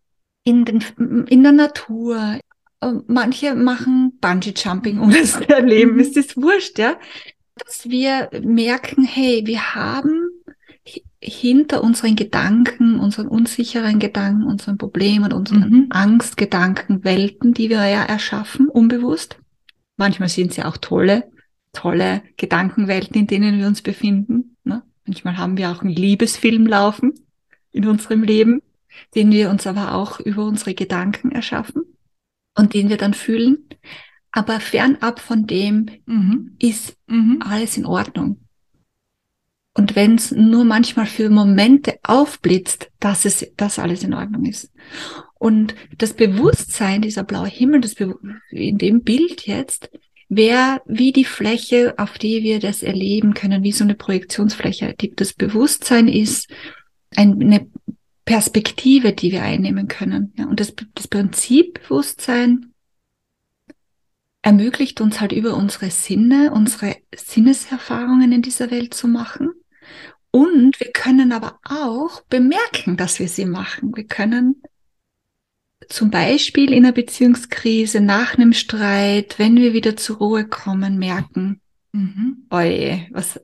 in, 0.44 0.64
den, 0.64 0.82
in 1.28 1.42
der 1.42 1.52
Natur. 1.52 2.38
Manche 3.06 3.54
machen 3.54 4.18
Bungee-Jumping, 4.20 4.98
um 4.98 5.12
das 5.12 5.34
zu 5.34 5.48
erleben. 5.48 5.94
Mhm. 5.94 6.00
Ist 6.00 6.16
das 6.16 6.36
wurscht, 6.36 6.78
ja? 6.78 6.98
Dass 7.54 7.88
wir 7.88 8.28
merken, 8.42 9.04
hey, 9.04 9.42
wir 9.44 9.74
haben 9.74 10.30
hinter 11.22 11.84
unseren 11.84 12.16
Gedanken, 12.16 12.98
unseren 12.98 13.28
unsicheren 13.28 14.00
Gedanken, 14.00 14.44
unseren 14.44 14.76
Problemen 14.76 15.32
unseren 15.32 15.70
mhm. 15.70 15.86
Angstgedanken 15.90 17.04
Welten, 17.04 17.54
die 17.54 17.70
wir 17.70 17.86
ja 17.86 18.02
erschaffen, 18.02 18.68
unbewusst. 18.68 19.38
Manchmal 19.96 20.28
sind 20.28 20.50
es 20.50 20.56
ja 20.56 20.66
auch 20.66 20.76
tolle, 20.76 21.30
tolle 21.72 22.22
Gedankenwelten, 22.36 23.14
in 23.20 23.26
denen 23.28 23.58
wir 23.60 23.68
uns 23.68 23.82
befinden. 23.82 24.56
Ne? 24.64 24.82
Manchmal 25.06 25.36
haben 25.36 25.56
wir 25.56 25.70
auch 25.70 25.82
einen 25.82 25.94
Liebesfilm 25.94 26.66
laufen 26.66 27.12
in 27.70 27.86
unserem 27.86 28.24
Leben, 28.24 28.60
den 29.14 29.30
wir 29.30 29.48
uns 29.48 29.66
aber 29.68 29.94
auch 29.94 30.18
über 30.18 30.44
unsere 30.44 30.74
Gedanken 30.74 31.30
erschaffen 31.30 31.82
und 32.56 32.74
den 32.74 32.88
wir 32.88 32.96
dann 32.96 33.14
fühlen. 33.14 33.68
Aber 34.32 34.58
fernab 34.58 35.20
von 35.20 35.46
dem 35.46 35.86
mhm. 36.06 36.56
ist 36.58 36.96
mhm. 37.06 37.42
alles 37.44 37.76
in 37.76 37.86
Ordnung. 37.86 38.41
Und 39.74 39.96
wenn 39.96 40.16
es 40.16 40.30
nur 40.30 40.64
manchmal 40.64 41.06
für 41.06 41.30
Momente 41.30 41.98
aufblitzt, 42.02 42.90
dass 43.00 43.24
es, 43.24 43.50
dass 43.56 43.78
alles 43.78 44.02
in 44.02 44.12
Ordnung 44.12 44.44
ist. 44.44 44.70
Und 45.38 45.74
das 45.96 46.12
Bewusstsein, 46.12 47.00
dieser 47.00 47.24
blaue 47.24 47.48
Himmel, 47.48 47.80
das 47.80 47.94
Be 47.94 48.14
in 48.50 48.78
dem 48.78 49.02
Bild 49.02 49.46
jetzt, 49.46 49.90
wäre 50.28 50.82
wie 50.86 51.12
die 51.12 51.24
Fläche, 51.24 51.94
auf 51.96 52.18
die 52.18 52.42
wir 52.42 52.60
das 52.60 52.82
erleben 52.82 53.34
können, 53.34 53.62
wie 53.62 53.72
so 53.72 53.84
eine 53.84 53.94
Projektionsfläche. 53.94 54.94
Das 55.16 55.32
Bewusstsein 55.32 56.06
ist 56.06 56.48
eine 57.16 57.66
Perspektive, 58.24 59.12
die 59.12 59.32
wir 59.32 59.42
einnehmen 59.42 59.88
können. 59.88 60.32
und 60.48 60.60
das, 60.60 60.74
das 60.94 61.08
Prinzip 61.08 61.80
Bewusstsein 61.82 62.72
ermöglicht 64.42 65.00
uns 65.00 65.20
halt 65.20 65.32
über 65.32 65.56
unsere 65.56 65.90
Sinne, 65.90 66.52
unsere 66.52 66.96
Sinneserfahrungen 67.14 68.32
in 68.32 68.42
dieser 68.42 68.70
Welt 68.70 68.94
zu 68.94 69.08
machen 69.08 69.52
und 70.32 70.80
wir 70.80 70.90
können 70.92 71.30
aber 71.30 71.60
auch 71.64 72.22
bemerken, 72.22 72.96
dass 72.96 73.20
wir 73.20 73.28
sie 73.28 73.44
machen. 73.44 73.94
Wir 73.94 74.04
können 74.04 74.62
zum 75.88 76.10
Beispiel 76.10 76.72
in 76.72 76.84
einer 76.84 76.92
Beziehungskrise 76.92 78.00
nach 78.00 78.34
einem 78.34 78.54
Streit, 78.54 79.38
wenn 79.38 79.56
wir 79.56 79.74
wieder 79.74 79.94
zur 79.94 80.16
Ruhe 80.16 80.46
kommen, 80.46 80.98
merken, 80.98 81.60
mhm. 81.92 82.46
oje, 82.50 83.08
was, 83.10 83.40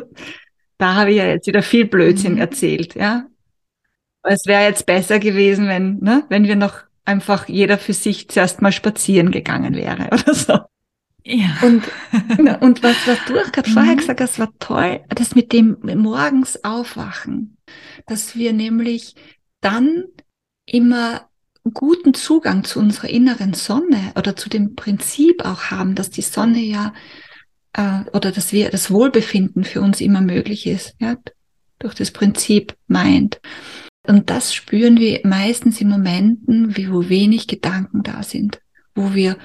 da 0.78 0.94
habe 0.94 1.10
ich 1.10 1.18
ja 1.18 1.26
jetzt 1.26 1.46
wieder 1.46 1.62
viel 1.62 1.84
Blödsinn 1.84 2.34
mhm. 2.34 2.40
erzählt, 2.40 2.94
ja. 2.94 3.26
Es 4.22 4.46
wäre 4.46 4.62
jetzt 4.62 4.86
besser 4.86 5.18
gewesen, 5.18 5.68
wenn, 5.68 5.98
ne, 5.98 6.24
wenn 6.30 6.44
wir 6.44 6.56
noch 6.56 6.84
einfach 7.04 7.46
jeder 7.48 7.76
für 7.76 7.92
sich 7.92 8.30
zuerst 8.30 8.62
mal 8.62 8.72
spazieren 8.72 9.30
gegangen 9.30 9.74
wäre 9.74 10.06
oder 10.12 10.34
so. 10.34 10.58
Ja. 11.24 11.56
Und, 11.62 11.84
und 12.60 12.82
was, 12.82 12.96
was 13.06 13.18
du 13.26 13.38
auch 13.38 13.50
gerade 13.50 13.70
vorher 13.70 13.92
mhm. 13.92 13.98
gesagt 13.98 14.20
hast, 14.20 14.38
war 14.38 14.52
toll, 14.58 15.00
das 15.08 15.34
mit 15.34 15.52
dem 15.52 15.78
morgens 15.82 16.62
aufwachen, 16.64 17.56
dass 18.06 18.36
wir 18.36 18.52
nämlich 18.52 19.14
dann 19.60 20.04
immer 20.66 21.28
guten 21.72 22.12
Zugang 22.12 22.64
zu 22.64 22.78
unserer 22.78 23.08
inneren 23.08 23.54
Sonne 23.54 24.12
oder 24.16 24.36
zu 24.36 24.50
dem 24.50 24.74
Prinzip 24.74 25.44
auch 25.44 25.70
haben, 25.70 25.94
dass 25.94 26.10
die 26.10 26.22
Sonne 26.22 26.60
ja 26.60 26.92
äh, 27.72 28.00
oder 28.12 28.32
dass 28.32 28.52
wir 28.52 28.70
das 28.70 28.90
Wohlbefinden 28.90 29.64
für 29.64 29.80
uns 29.80 30.02
immer 30.02 30.20
möglich 30.20 30.66
ist, 30.66 30.94
ja, 31.00 31.16
durch 31.78 31.94
das 31.94 32.10
Prinzip 32.10 32.76
meint. 32.86 33.40
Und 34.06 34.28
das 34.28 34.54
spüren 34.54 34.98
wir 34.98 35.20
meistens 35.24 35.80
in 35.80 35.88
Momenten, 35.88 36.76
wie 36.76 36.92
wo 36.92 37.08
wenig 37.08 37.46
Gedanken 37.46 38.02
da 38.02 38.22
sind, 38.22 38.60
wo 38.94 39.14
wir 39.14 39.38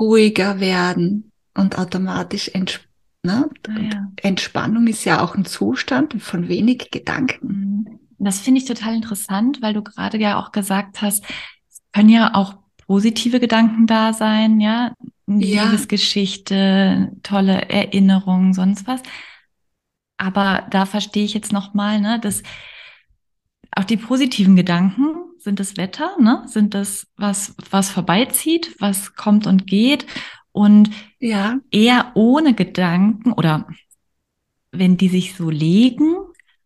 ruhiger 0.00 0.58
werden 0.58 1.30
und 1.54 1.78
automatisch 1.78 2.48
entsp 2.48 2.80
ne? 3.22 3.50
ah, 3.68 3.78
ja. 3.78 4.12
Entspannung 4.16 4.86
ist 4.86 5.04
ja 5.04 5.22
auch 5.22 5.34
ein 5.34 5.44
Zustand 5.44 6.20
von 6.22 6.48
wenig 6.48 6.90
Gedanken. 6.90 7.46
Mhm. 7.46 8.00
Das 8.18 8.40
finde 8.40 8.60
ich 8.60 8.66
total 8.66 8.94
interessant, 8.94 9.62
weil 9.62 9.74
du 9.74 9.82
gerade 9.82 10.18
ja 10.18 10.38
auch 10.38 10.52
gesagt 10.52 11.00
hast, 11.00 11.24
es 11.68 11.80
können 11.92 12.10
ja 12.10 12.34
auch 12.34 12.54
positive 12.86 13.40
Gedanken 13.40 13.86
da 13.86 14.12
sein, 14.12 14.60
ja, 14.60 14.92
ja. 15.26 15.64
Liebesgeschichte, 15.64 17.12
tolle 17.22 17.68
Erinnerungen, 17.70 18.52
sonst 18.52 18.86
was. 18.86 19.02
Aber 20.18 20.66
da 20.70 20.84
verstehe 20.84 21.24
ich 21.24 21.32
jetzt 21.32 21.52
nochmal, 21.52 22.00
ne, 22.00 22.18
dass 22.20 22.42
auch 23.74 23.84
die 23.84 23.96
positiven 23.96 24.56
Gedanken 24.56 25.29
sind 25.40 25.58
das 25.58 25.76
Wetter, 25.76 26.16
ne? 26.20 26.42
Sind 26.46 26.74
das 26.74 27.06
was, 27.16 27.54
was 27.70 27.90
vorbeizieht, 27.90 28.76
was 28.78 29.14
kommt 29.14 29.46
und 29.46 29.66
geht 29.66 30.06
und 30.52 30.90
ja. 31.18 31.58
eher 31.70 32.12
ohne 32.14 32.54
Gedanken 32.54 33.32
oder 33.32 33.66
wenn 34.72 34.96
die 34.96 35.08
sich 35.08 35.34
so 35.34 35.50
legen, 35.50 36.14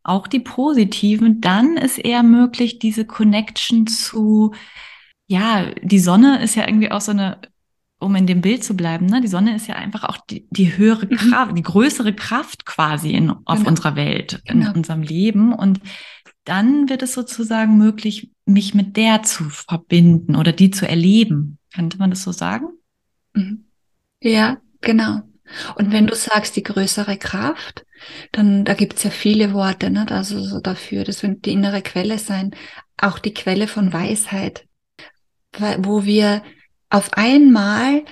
auch 0.02 0.26
die 0.26 0.40
positiven, 0.40 1.40
dann 1.40 1.76
ist 1.76 1.98
eher 1.98 2.22
möglich, 2.22 2.78
diese 2.78 3.06
Connection 3.06 3.86
zu, 3.86 4.52
ja, 5.26 5.70
die 5.82 5.98
Sonne 5.98 6.42
ist 6.42 6.56
ja 6.56 6.66
irgendwie 6.66 6.90
auch 6.90 7.00
so 7.00 7.12
eine, 7.12 7.40
um 7.98 8.14
in 8.16 8.26
dem 8.26 8.42
Bild 8.42 8.62
zu 8.62 8.76
bleiben, 8.76 9.06
ne? 9.06 9.22
Die 9.22 9.28
Sonne 9.28 9.56
ist 9.56 9.66
ja 9.66 9.76
einfach 9.76 10.04
auch 10.04 10.18
die, 10.28 10.46
die 10.50 10.76
höhere 10.76 11.06
mhm. 11.06 11.16
Kraft, 11.16 11.56
die 11.56 11.62
größere 11.62 12.12
Kraft 12.12 12.66
quasi 12.66 13.12
in, 13.12 13.30
auf 13.30 13.58
genau. 13.58 13.70
unserer 13.70 13.96
Welt, 13.96 14.42
in 14.44 14.60
genau. 14.60 14.72
unserem 14.74 15.00
Leben. 15.00 15.54
Und 15.54 15.80
dann 16.44 16.88
wird 16.88 17.02
es 17.02 17.14
sozusagen 17.14 17.78
möglich, 17.78 18.30
mich 18.44 18.74
mit 18.74 18.96
der 18.96 19.22
zu 19.22 19.44
verbinden 19.48 20.36
oder 20.36 20.52
die 20.52 20.70
zu 20.70 20.86
erleben. 20.86 21.58
Könnte 21.74 21.98
man 21.98 22.10
das 22.10 22.22
so 22.22 22.32
sagen? 22.32 22.68
Mhm. 23.32 23.64
Ja, 24.20 24.58
genau. 24.80 25.22
Und 25.76 25.92
wenn 25.92 26.06
du 26.06 26.14
sagst, 26.14 26.56
die 26.56 26.62
größere 26.62 27.16
Kraft, 27.18 27.84
dann 28.32 28.64
da 28.64 28.74
gibt's 28.74 29.02
ja 29.02 29.10
viele 29.10 29.52
Worte, 29.52 29.90
ne? 29.90 30.06
also 30.10 30.40
so 30.40 30.60
dafür, 30.60 31.04
das 31.04 31.22
wird 31.22 31.44
die 31.44 31.52
innere 31.52 31.82
Quelle 31.82 32.18
sein, 32.18 32.54
auch 32.96 33.18
die 33.18 33.34
Quelle 33.34 33.66
von 33.66 33.92
Weisheit, 33.92 34.66
wo 35.78 36.04
wir 36.04 36.42
auf 36.90 37.12
einmal 37.14 38.04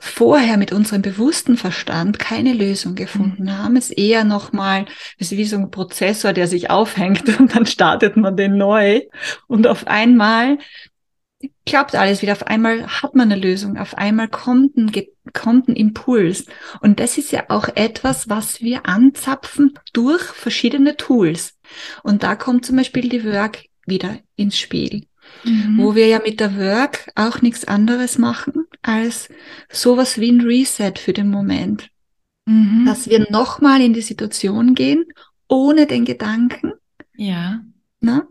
vorher 0.00 0.56
mit 0.56 0.72
unserem 0.72 1.02
bewussten 1.02 1.56
Verstand 1.56 2.18
keine 2.18 2.52
Lösung 2.52 2.94
gefunden. 2.94 3.44
Mhm. 3.44 3.58
haben, 3.58 3.76
es 3.76 3.90
eher 3.90 4.24
nochmal, 4.24 4.86
es 5.18 5.32
ist 5.32 5.38
wie 5.38 5.44
so 5.44 5.56
ein 5.56 5.70
Prozessor, 5.70 6.32
der 6.32 6.48
sich 6.48 6.70
aufhängt 6.70 7.28
und 7.38 7.54
dann 7.54 7.66
startet 7.66 8.16
man 8.16 8.36
den 8.36 8.56
neu. 8.56 9.02
Und 9.46 9.66
auf 9.66 9.86
einmal 9.86 10.58
klappt 11.66 11.94
alles 11.94 12.22
wieder, 12.22 12.32
auf 12.32 12.46
einmal 12.46 12.86
hat 12.86 13.14
man 13.14 13.30
eine 13.30 13.40
Lösung, 13.40 13.76
auf 13.76 13.96
einmal 13.98 14.28
kommt 14.28 14.76
ein, 14.76 14.90
kommt 15.32 15.68
ein 15.68 15.76
Impuls. 15.76 16.46
Und 16.80 17.00
das 17.00 17.18
ist 17.18 17.32
ja 17.32 17.44
auch 17.48 17.68
etwas, 17.74 18.28
was 18.28 18.60
wir 18.60 18.86
anzapfen 18.86 19.78
durch 19.92 20.22
verschiedene 20.22 20.96
Tools. 20.96 21.54
Und 22.02 22.22
da 22.22 22.36
kommt 22.36 22.64
zum 22.64 22.76
Beispiel 22.76 23.08
die 23.08 23.24
Work 23.24 23.64
wieder 23.86 24.18
ins 24.36 24.58
Spiel 24.58 25.06
mhm. 25.44 25.78
wo 25.78 25.94
wir 25.94 26.06
ja 26.06 26.20
mit 26.20 26.40
der 26.40 26.56
Work 26.56 27.10
auch 27.14 27.42
nichts 27.42 27.66
anderes 27.66 28.18
machen 28.18 28.55
als 28.86 29.28
sowas 29.70 30.18
wie 30.18 30.30
ein 30.30 30.40
Reset 30.40 30.94
für 30.96 31.12
den 31.12 31.28
Moment. 31.28 31.90
Mhm. 32.46 32.84
Dass 32.86 33.08
wir 33.08 33.26
nochmal 33.30 33.80
in 33.80 33.92
die 33.92 34.02
Situation 34.02 34.74
gehen, 34.74 35.04
ohne 35.48 35.86
den 35.86 36.04
Gedanken. 36.04 36.72
Ja. 37.16 37.60
Na? 38.00 38.26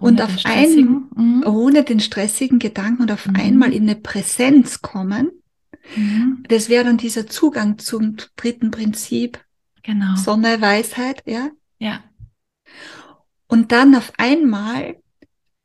Und 0.00 0.20
auf 0.20 0.44
einen, 0.44 1.08
mhm. 1.14 1.44
ohne 1.46 1.84
den 1.84 2.00
stressigen 2.00 2.58
Gedanken 2.58 3.02
und 3.02 3.12
auf 3.12 3.26
mhm. 3.26 3.36
einmal 3.36 3.72
in 3.72 3.84
eine 3.84 3.96
Präsenz 3.96 4.82
kommen. 4.82 5.30
Mhm. 5.96 6.44
Das 6.48 6.68
wäre 6.68 6.84
dann 6.84 6.98
dieser 6.98 7.26
Zugang 7.26 7.78
zum 7.78 8.16
dritten 8.36 8.70
Prinzip. 8.70 9.42
Genau. 9.82 10.16
Sonne, 10.16 10.60
Weisheit, 10.60 11.22
ja? 11.26 11.50
Ja. 11.78 12.04
Und 13.46 13.72
dann 13.72 13.94
auf 13.94 14.12
einmal 14.18 14.96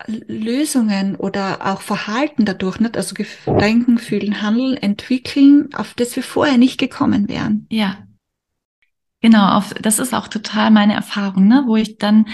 Lösungen 0.08 1.16
oder 1.16 1.66
auch 1.66 1.82
Verhalten 1.82 2.46
dadurch, 2.46 2.80
nicht? 2.80 2.98
also 2.98 3.16
Denken, 3.48 3.98
Fühlen, 3.98 4.42
Handeln 4.42 4.78
entwickeln, 4.78 5.74
auf 5.74 5.94
das 5.94 6.16
wir 6.16 6.24
vorher 6.24 6.58
nicht 6.58 6.80
gekommen 6.80 7.28
wären. 7.30 7.66
Ja. 7.70 7.98
Genau, 9.22 9.58
auf, 9.58 9.74
das 9.74 10.00
ist 10.00 10.14
auch 10.14 10.28
total 10.28 10.72
meine 10.72 10.94
Erfahrung, 10.94 11.48
ne? 11.48 11.64
wo 11.66 11.76
ich 11.76 11.98
dann 11.98 12.28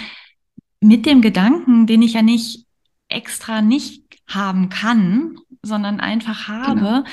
mit 0.82 1.06
dem 1.06 1.22
Gedanken, 1.22 1.88
den 1.88 2.02
ich 2.02 2.14
ja 2.14 2.22
nicht 2.22 2.66
extra 3.08 3.62
nicht 3.62 4.04
haben 4.28 4.70
kann, 4.70 5.38
sondern 5.62 6.00
einfach 6.00 6.48
habe, 6.48 6.80
genau. 6.80 7.04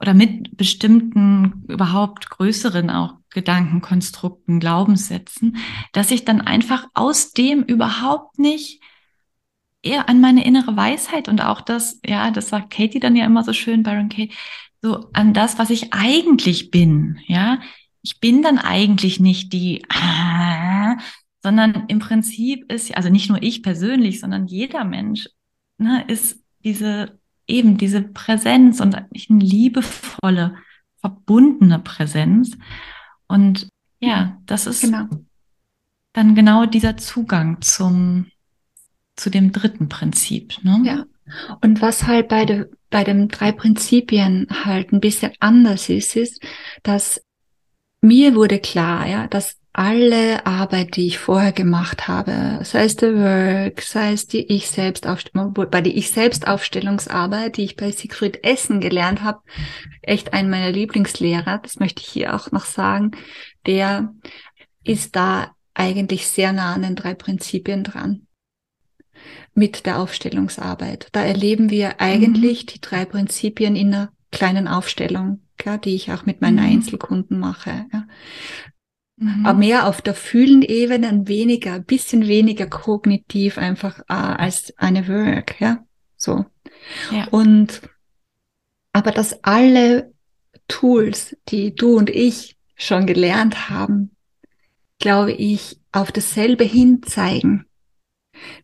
oder 0.00 0.14
mit 0.14 0.56
bestimmten 0.56 1.64
überhaupt 1.68 2.30
größeren 2.30 2.90
auch 2.90 3.14
Gedankenkonstrukten, 3.30 4.60
Glaubenssätzen, 4.60 5.56
dass 5.92 6.10
ich 6.10 6.24
dann 6.24 6.40
einfach 6.40 6.86
aus 6.94 7.32
dem 7.32 7.62
überhaupt 7.62 8.38
nicht 8.38 8.80
eher 9.86 10.08
an 10.08 10.20
meine 10.20 10.44
innere 10.44 10.76
Weisheit 10.76 11.28
und 11.28 11.40
auch 11.40 11.60
das, 11.60 12.00
ja, 12.04 12.30
das 12.30 12.48
sagt 12.48 12.70
Katie 12.70 13.00
dann 13.00 13.16
ja 13.16 13.24
immer 13.24 13.44
so 13.44 13.52
schön, 13.52 13.82
Baron 13.82 14.08
Kate, 14.08 14.34
so 14.82 15.08
an 15.12 15.32
das, 15.32 15.58
was 15.58 15.70
ich 15.70 15.92
eigentlich 15.92 16.70
bin, 16.70 17.18
ja. 17.26 17.60
Ich 18.02 18.20
bin 18.20 18.42
dann 18.42 18.58
eigentlich 18.58 19.18
nicht 19.18 19.52
die, 19.52 19.84
ah, 19.88 20.96
sondern 21.42 21.84
im 21.88 21.98
Prinzip 21.98 22.70
ist, 22.70 22.94
also 22.96 23.08
nicht 23.08 23.28
nur 23.28 23.42
ich 23.42 23.62
persönlich, 23.62 24.20
sondern 24.20 24.46
jeder 24.46 24.84
Mensch, 24.84 25.28
ne, 25.78 26.04
ist 26.08 26.40
diese, 26.64 27.18
eben 27.46 27.76
diese 27.78 28.02
Präsenz 28.02 28.80
und 28.80 28.94
eine 28.94 29.06
liebevolle, 29.28 30.56
verbundene 31.00 31.78
Präsenz. 31.78 32.58
Und 33.28 33.68
ja, 34.00 34.38
das 34.46 34.66
ist 34.66 34.80
genau. 34.80 35.06
dann 36.12 36.34
genau 36.34 36.66
dieser 36.66 36.96
Zugang 36.96 37.60
zum, 37.60 38.26
zu 39.16 39.30
dem 39.30 39.52
dritten 39.52 39.88
Prinzip. 39.88 40.62
Ne? 40.62 40.82
Ja. 40.84 41.04
Und 41.60 41.82
was 41.82 42.06
halt 42.06 42.28
bei, 42.28 42.44
de, 42.44 42.66
bei 42.90 43.02
den 43.02 43.28
drei 43.28 43.52
Prinzipien 43.52 44.46
halt 44.64 44.92
ein 44.92 45.00
bisschen 45.00 45.32
anders 45.40 45.88
ist, 45.88 46.14
ist, 46.16 46.42
dass 46.82 47.20
mir 48.00 48.34
wurde 48.34 48.60
klar, 48.60 49.06
ja, 49.08 49.26
dass 49.26 49.56
alle 49.72 50.46
Arbeit, 50.46 50.96
die 50.96 51.06
ich 51.06 51.18
vorher 51.18 51.52
gemacht 51.52 52.08
habe, 52.08 52.60
sei 52.62 52.84
es 52.84 52.96
der 52.96 53.14
Work, 53.14 53.82
sei 53.82 54.12
es 54.12 54.26
die 54.26 54.50
ich 54.50 54.70
selbst 54.70 55.06
bei 55.06 55.80
der 55.82 55.94
ich 55.94 56.10
Selbstaufstellungsarbeit, 56.10 57.58
die 57.58 57.64
ich 57.64 57.76
bei 57.76 57.90
Siegfried 57.90 58.42
Essen 58.42 58.80
gelernt 58.80 59.22
habe, 59.22 59.40
echt 60.00 60.32
ein 60.32 60.48
meiner 60.48 60.72
Lieblingslehrer, 60.72 61.58
das 61.58 61.78
möchte 61.78 62.00
ich 62.00 62.08
hier 62.08 62.34
auch 62.34 62.52
noch 62.52 62.64
sagen, 62.64 63.10
der 63.66 64.14
ist 64.82 65.14
da 65.14 65.50
eigentlich 65.74 66.26
sehr 66.26 66.52
nah 66.52 66.72
an 66.72 66.82
den 66.82 66.96
drei 66.96 67.12
Prinzipien 67.12 67.84
dran 67.84 68.25
mit 69.54 69.86
der 69.86 69.98
Aufstellungsarbeit. 69.98 71.08
Da 71.12 71.22
erleben 71.22 71.70
wir 71.70 72.00
eigentlich 72.00 72.64
mhm. 72.64 72.66
die 72.66 72.80
drei 72.80 73.04
Prinzipien 73.04 73.76
in 73.76 73.94
einer 73.94 74.10
kleinen 74.30 74.68
Aufstellung, 74.68 75.40
ja, 75.64 75.78
die 75.78 75.94
ich 75.94 76.12
auch 76.12 76.26
mit 76.26 76.40
meinen 76.40 76.58
mhm. 76.58 76.72
Einzelkunden 76.72 77.38
mache. 77.38 77.86
Ja. 77.92 78.06
Mhm. 79.16 79.46
Aber 79.46 79.58
mehr 79.58 79.86
auf 79.86 80.02
der 80.02 80.14
Fühlen-Ebene, 80.14 81.08
ein 81.08 81.28
weniger, 81.28 81.74
ein 81.74 81.84
bisschen 81.84 82.26
weniger 82.26 82.66
kognitiv 82.66 83.58
einfach 83.58 84.00
äh, 84.08 84.12
als 84.12 84.74
eine 84.76 85.08
Work, 85.08 85.60
ja, 85.60 85.84
so. 86.16 86.44
Ja. 87.10 87.26
Und, 87.28 87.82
aber 88.92 89.10
dass 89.10 89.42
alle 89.42 90.12
Tools, 90.68 91.36
die 91.48 91.74
du 91.74 91.96
und 91.96 92.10
ich 92.10 92.56
schon 92.74 93.06
gelernt 93.06 93.70
haben, 93.70 94.10
glaube 94.98 95.32
ich, 95.32 95.78
auf 95.92 96.12
dasselbe 96.12 96.64
hinzeigen 96.64 97.66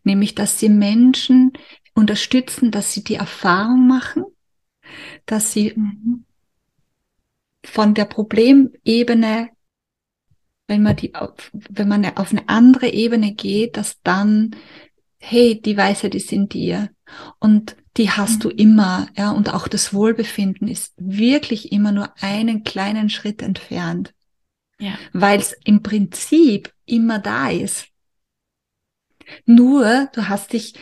nämlich 0.03 0.35
dass 0.35 0.59
sie 0.59 0.69
Menschen 0.69 1.53
unterstützen, 1.93 2.71
dass 2.71 2.93
sie 2.93 3.03
die 3.03 3.15
Erfahrung 3.15 3.87
machen, 3.87 4.23
dass 5.25 5.53
sie 5.53 5.73
mhm. 5.75 6.25
von 7.63 7.93
der 7.93 8.05
Problemebene, 8.05 9.49
wenn 10.67 10.83
man 10.83 10.95
die, 10.95 11.13
wenn 11.69 11.87
man 11.87 12.05
auf 12.17 12.31
eine 12.31 12.47
andere 12.49 12.89
Ebene 12.89 13.33
geht, 13.33 13.77
dass 13.77 14.01
dann, 14.01 14.55
hey, 15.19 15.61
die 15.61 15.77
Weisheit 15.77 16.15
ist 16.15 16.31
in 16.31 16.49
dir 16.49 16.89
und 17.39 17.75
die 17.97 18.09
hast 18.09 18.37
mhm. 18.37 18.39
du 18.39 18.49
immer, 18.49 19.07
ja, 19.15 19.31
und 19.31 19.53
auch 19.53 19.67
das 19.67 19.93
Wohlbefinden 19.93 20.67
ist 20.67 20.93
wirklich 20.97 21.71
immer 21.71 21.91
nur 21.91 22.13
einen 22.21 22.63
kleinen 22.63 23.09
Schritt 23.09 23.41
entfernt. 23.41 24.13
Ja. 24.79 24.97
Weil 25.13 25.39
es 25.39 25.55
im 25.63 25.83
Prinzip 25.83 26.73
immer 26.85 27.19
da 27.19 27.49
ist. 27.49 27.87
Nur, 29.45 30.09
du 30.13 30.27
hast 30.29 30.53
dich, 30.53 30.73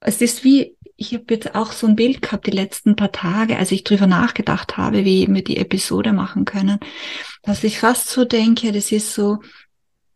es 0.00 0.20
ist 0.20 0.44
wie, 0.44 0.76
ich 0.96 1.14
habe 1.14 1.24
jetzt 1.30 1.54
auch 1.54 1.72
so 1.72 1.86
ein 1.86 1.96
Bild 1.96 2.22
gehabt 2.22 2.46
die 2.46 2.50
letzten 2.50 2.96
paar 2.96 3.12
Tage, 3.12 3.56
als 3.56 3.72
ich 3.72 3.84
drüber 3.84 4.06
nachgedacht 4.06 4.76
habe, 4.76 5.04
wie 5.04 5.26
wir 5.28 5.42
die 5.42 5.56
Episode 5.56 6.12
machen 6.12 6.44
können, 6.44 6.78
dass 7.42 7.64
ich 7.64 7.78
fast 7.78 8.08
so 8.08 8.24
denke, 8.24 8.72
das 8.72 8.92
ist 8.92 9.14
so, 9.14 9.38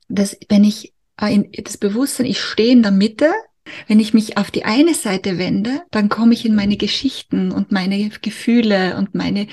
dass 0.08 0.36
wenn 0.48 0.64
ich 0.64 0.92
äh, 1.20 1.34
in 1.34 1.64
das 1.64 1.78
Bewusstsein, 1.78 2.26
ich 2.26 2.40
stehe 2.40 2.72
in 2.72 2.82
der 2.82 2.92
Mitte, 2.92 3.32
wenn 3.86 4.00
ich 4.00 4.12
mich 4.12 4.36
auf 4.36 4.50
die 4.50 4.64
eine 4.64 4.94
Seite 4.94 5.38
wende, 5.38 5.82
dann 5.90 6.08
komme 6.08 6.34
ich 6.34 6.44
in 6.44 6.54
meine 6.54 6.76
Geschichten 6.76 7.50
und 7.50 7.72
meine 7.72 8.10
Gefühle 8.20 8.96
und 8.98 9.14
meine 9.14 9.46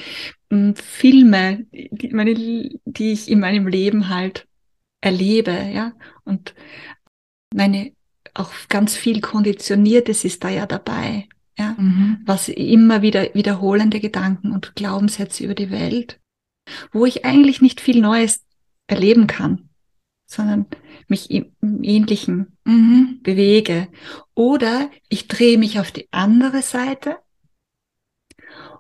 hm, 0.50 0.76
Filme, 0.76 1.66
die, 1.72 2.10
meine, 2.10 2.34
die 2.34 3.12
ich 3.12 3.30
in 3.30 3.40
meinem 3.40 3.68
Leben 3.68 4.10
halt 4.10 4.48
erlebe, 5.00 5.52
ja, 5.74 5.94
und 6.26 6.54
meine 7.54 7.94
auch 8.34 8.52
ganz 8.70 8.96
viel 8.96 9.22
Konditioniertes 9.22 10.24
ist 10.26 10.44
da 10.44 10.50
ja 10.50 10.66
dabei. 10.66 11.28
Ja, 11.58 11.76
mhm. 11.78 12.22
was 12.26 12.48
immer 12.48 13.02
wieder 13.02 13.34
wiederholende 13.34 14.00
Gedanken 14.00 14.52
und 14.52 14.74
Glaubenssätze 14.76 15.44
über 15.44 15.54
die 15.54 15.70
Welt, 15.70 16.20
wo 16.94 17.06
ich 17.06 17.26
eigentlich 17.26 17.62
nicht 17.62 17.82
viel 17.82 18.00
Neues 18.00 18.46
erleben 18.88 19.28
kann, 19.28 19.70
sondern 20.26 20.66
mich 21.08 21.30
im 21.30 21.52
Ähnlichen 21.84 22.58
mhm. 22.64 23.20
bewege. 23.22 23.90
Oder 24.34 24.90
ich 25.10 25.28
drehe 25.28 25.58
mich 25.58 25.80
auf 25.80 25.92
die 25.92 26.08
andere 26.12 26.62
Seite 26.62 27.18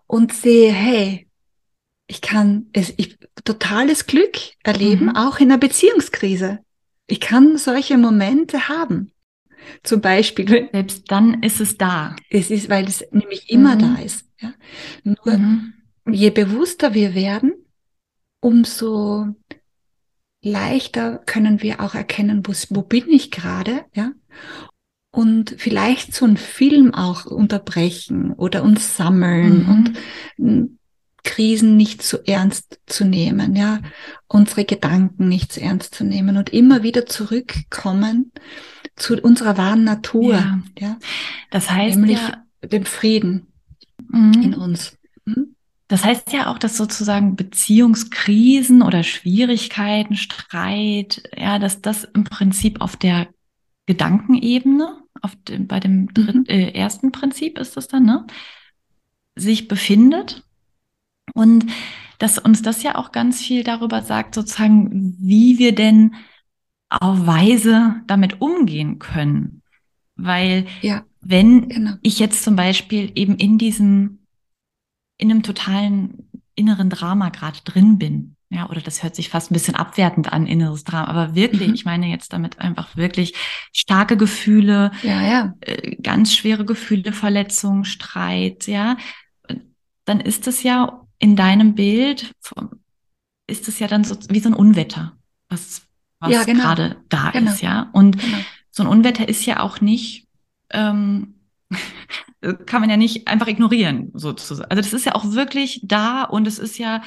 und 0.07 0.33
sehe, 0.33 0.71
hey, 0.71 1.27
ich 2.07 2.21
kann 2.21 2.67
es, 2.73 2.93
ich, 2.97 3.17
totales 3.43 4.05
Glück 4.05 4.37
erleben, 4.63 5.05
mhm. 5.05 5.15
auch 5.15 5.39
in 5.39 5.51
einer 5.51 5.57
Beziehungskrise. 5.57 6.59
Ich 7.07 7.19
kann 7.19 7.57
solche 7.57 7.97
Momente 7.97 8.69
haben. 8.69 9.11
Zum 9.83 10.01
Beispiel. 10.01 10.69
Selbst 10.71 11.03
dann 11.09 11.41
ist 11.43 11.61
es 11.61 11.77
da. 11.77 12.15
Es 12.29 12.51
ist, 12.51 12.69
weil 12.69 12.85
es 12.85 13.05
nämlich 13.11 13.49
immer 13.49 13.75
mhm. 13.75 13.79
da 13.79 13.95
ist. 14.01 14.25
Ja? 14.39 14.53
Nur 15.03 15.37
mhm. 15.37 15.73
je 16.09 16.29
bewusster 16.29 16.93
wir 16.93 17.15
werden, 17.15 17.53
umso 18.39 19.27
leichter 20.41 21.19
können 21.25 21.61
wir 21.61 21.81
auch 21.81 21.95
erkennen, 21.95 22.43
wo, 22.45 22.53
wo 22.69 22.81
bin 22.81 23.09
ich 23.09 23.31
gerade, 23.31 23.85
ja? 23.93 24.11
Und 25.13 25.55
vielleicht 25.57 26.13
so 26.13 26.23
einen 26.23 26.37
Film 26.37 26.93
auch 26.93 27.25
unterbrechen 27.25 28.31
oder 28.31 28.63
uns 28.63 28.95
sammeln 28.95 29.63
mhm. 29.63 29.69
und 30.37 30.79
Krisen 31.23 31.75
nicht 31.75 32.01
zu 32.01 32.25
ernst 32.25 32.79
zu 32.85 33.03
nehmen, 33.03 33.55
ja, 33.55 33.81
unsere 34.27 34.63
Gedanken 34.63 35.27
nicht 35.27 35.51
zu 35.51 35.61
ernst 35.61 35.95
zu 35.95 36.05
nehmen 36.05 36.37
und 36.37 36.51
immer 36.51 36.81
wieder 36.81 37.05
zurückkommen 37.05 38.31
zu 38.95 39.19
unserer 39.19 39.57
wahren 39.57 39.83
Natur, 39.83 40.33
ja. 40.33 40.61
ja? 40.79 40.97
Das 41.49 41.69
heißt 41.69 41.97
nämlich 41.97 42.19
ja, 42.19 42.43
dem 42.67 42.85
Frieden 42.85 43.47
mhm. 44.09 44.41
in 44.41 44.53
uns. 44.53 44.97
Mhm. 45.25 45.55
Das 45.87 46.05
heißt 46.05 46.31
ja 46.31 46.47
auch, 46.47 46.57
dass 46.57 46.77
sozusagen 46.77 47.35
Beziehungskrisen 47.35 48.81
oder 48.81 49.03
Schwierigkeiten, 49.03 50.15
Streit, 50.15 51.23
ja, 51.35 51.59
dass 51.59 51.81
das 51.81 52.05
im 52.05 52.23
Prinzip 52.23 52.81
auf 52.81 52.95
der 52.95 53.27
Gedankenebene, 53.87 54.97
auf 55.21 55.35
dem, 55.47 55.67
bei 55.67 55.79
dem 55.79 56.07
mhm. 56.15 56.45
äh, 56.47 56.71
ersten 56.71 57.11
Prinzip 57.11 57.59
ist 57.59 57.75
das 57.75 57.87
dann, 57.87 58.05
ne, 58.05 58.25
sich 59.35 59.67
befindet 59.67 60.43
und 61.33 61.65
dass 62.19 62.37
uns 62.37 62.61
das 62.61 62.83
ja 62.83 62.95
auch 62.95 63.11
ganz 63.11 63.41
viel 63.41 63.63
darüber 63.63 64.01
sagt, 64.01 64.35
sozusagen, 64.35 65.15
wie 65.19 65.57
wir 65.57 65.73
denn 65.73 66.15
auf 66.91 67.25
Weise 67.25 68.01
damit 68.07 68.41
umgehen 68.41 68.99
können. 68.99 69.61
Weil 70.15 70.65
ja, 70.81 71.03
wenn 71.21 71.69
genau. 71.69 71.93
ich 72.01 72.19
jetzt 72.19 72.43
zum 72.43 72.55
Beispiel 72.55 73.11
eben 73.15 73.35
in 73.37 73.57
diesem, 73.57 74.19
in 75.17 75.31
einem 75.31 75.43
totalen 75.43 76.29
inneren 76.55 76.89
Drama 76.89 77.29
gerade 77.29 77.59
drin 77.63 77.97
bin, 77.97 78.35
ja, 78.49 78.69
oder 78.69 78.81
das 78.81 79.01
hört 79.01 79.15
sich 79.15 79.29
fast 79.29 79.49
ein 79.49 79.53
bisschen 79.53 79.75
abwertend 79.75 80.33
an, 80.33 80.45
inneres 80.45 80.83
Drama, 80.83 81.07
aber 81.07 81.35
wirklich, 81.35 81.69
mhm. 81.69 81.73
ich 81.73 81.85
meine 81.85 82.07
jetzt 82.07 82.33
damit 82.33 82.59
einfach 82.59 82.97
wirklich 82.97 83.33
starke 83.71 84.17
Gefühle, 84.17 84.91
ja, 85.03 85.21
ja. 85.21 85.53
Äh, 85.61 85.95
ganz 85.95 86.35
schwere 86.35 86.65
Gefühle, 86.65 87.13
Verletzungen, 87.13 87.85
Streit, 87.85 88.67
ja, 88.67 88.97
dann 90.03 90.19
ist 90.19 90.47
es 90.47 90.63
ja 90.63 91.07
in 91.19 91.37
deinem 91.37 91.75
Bild, 91.75 92.33
ist 93.47 93.69
es 93.69 93.79
ja 93.79 93.87
dann 93.87 94.03
so 94.03 94.17
wie 94.27 94.39
so 94.39 94.49
ein 94.49 94.55
Unwetter, 94.55 95.15
was, 95.47 95.83
was 96.21 96.31
ja, 96.31 96.43
genau. 96.43 96.61
gerade 96.61 96.97
da 97.09 97.31
genau. 97.31 97.51
ist, 97.51 97.61
ja. 97.61 97.89
Und 97.93 98.19
genau. 98.19 98.37
so 98.69 98.83
ein 98.83 98.87
Unwetter 98.87 99.27
ist 99.27 99.45
ja 99.45 99.59
auch 99.59 99.81
nicht, 99.81 100.27
ähm, 100.69 101.35
kann 102.65 102.81
man 102.81 102.89
ja 102.89 102.97
nicht 102.97 103.27
einfach 103.27 103.47
ignorieren, 103.47 104.11
sozusagen. 104.13 104.69
Also 104.69 104.81
das 104.81 104.93
ist 104.93 105.05
ja 105.05 105.15
auch 105.15 105.31
wirklich 105.31 105.81
da 105.83 106.23
und 106.23 106.47
es 106.47 106.59
ist 106.59 106.77
ja 106.77 107.01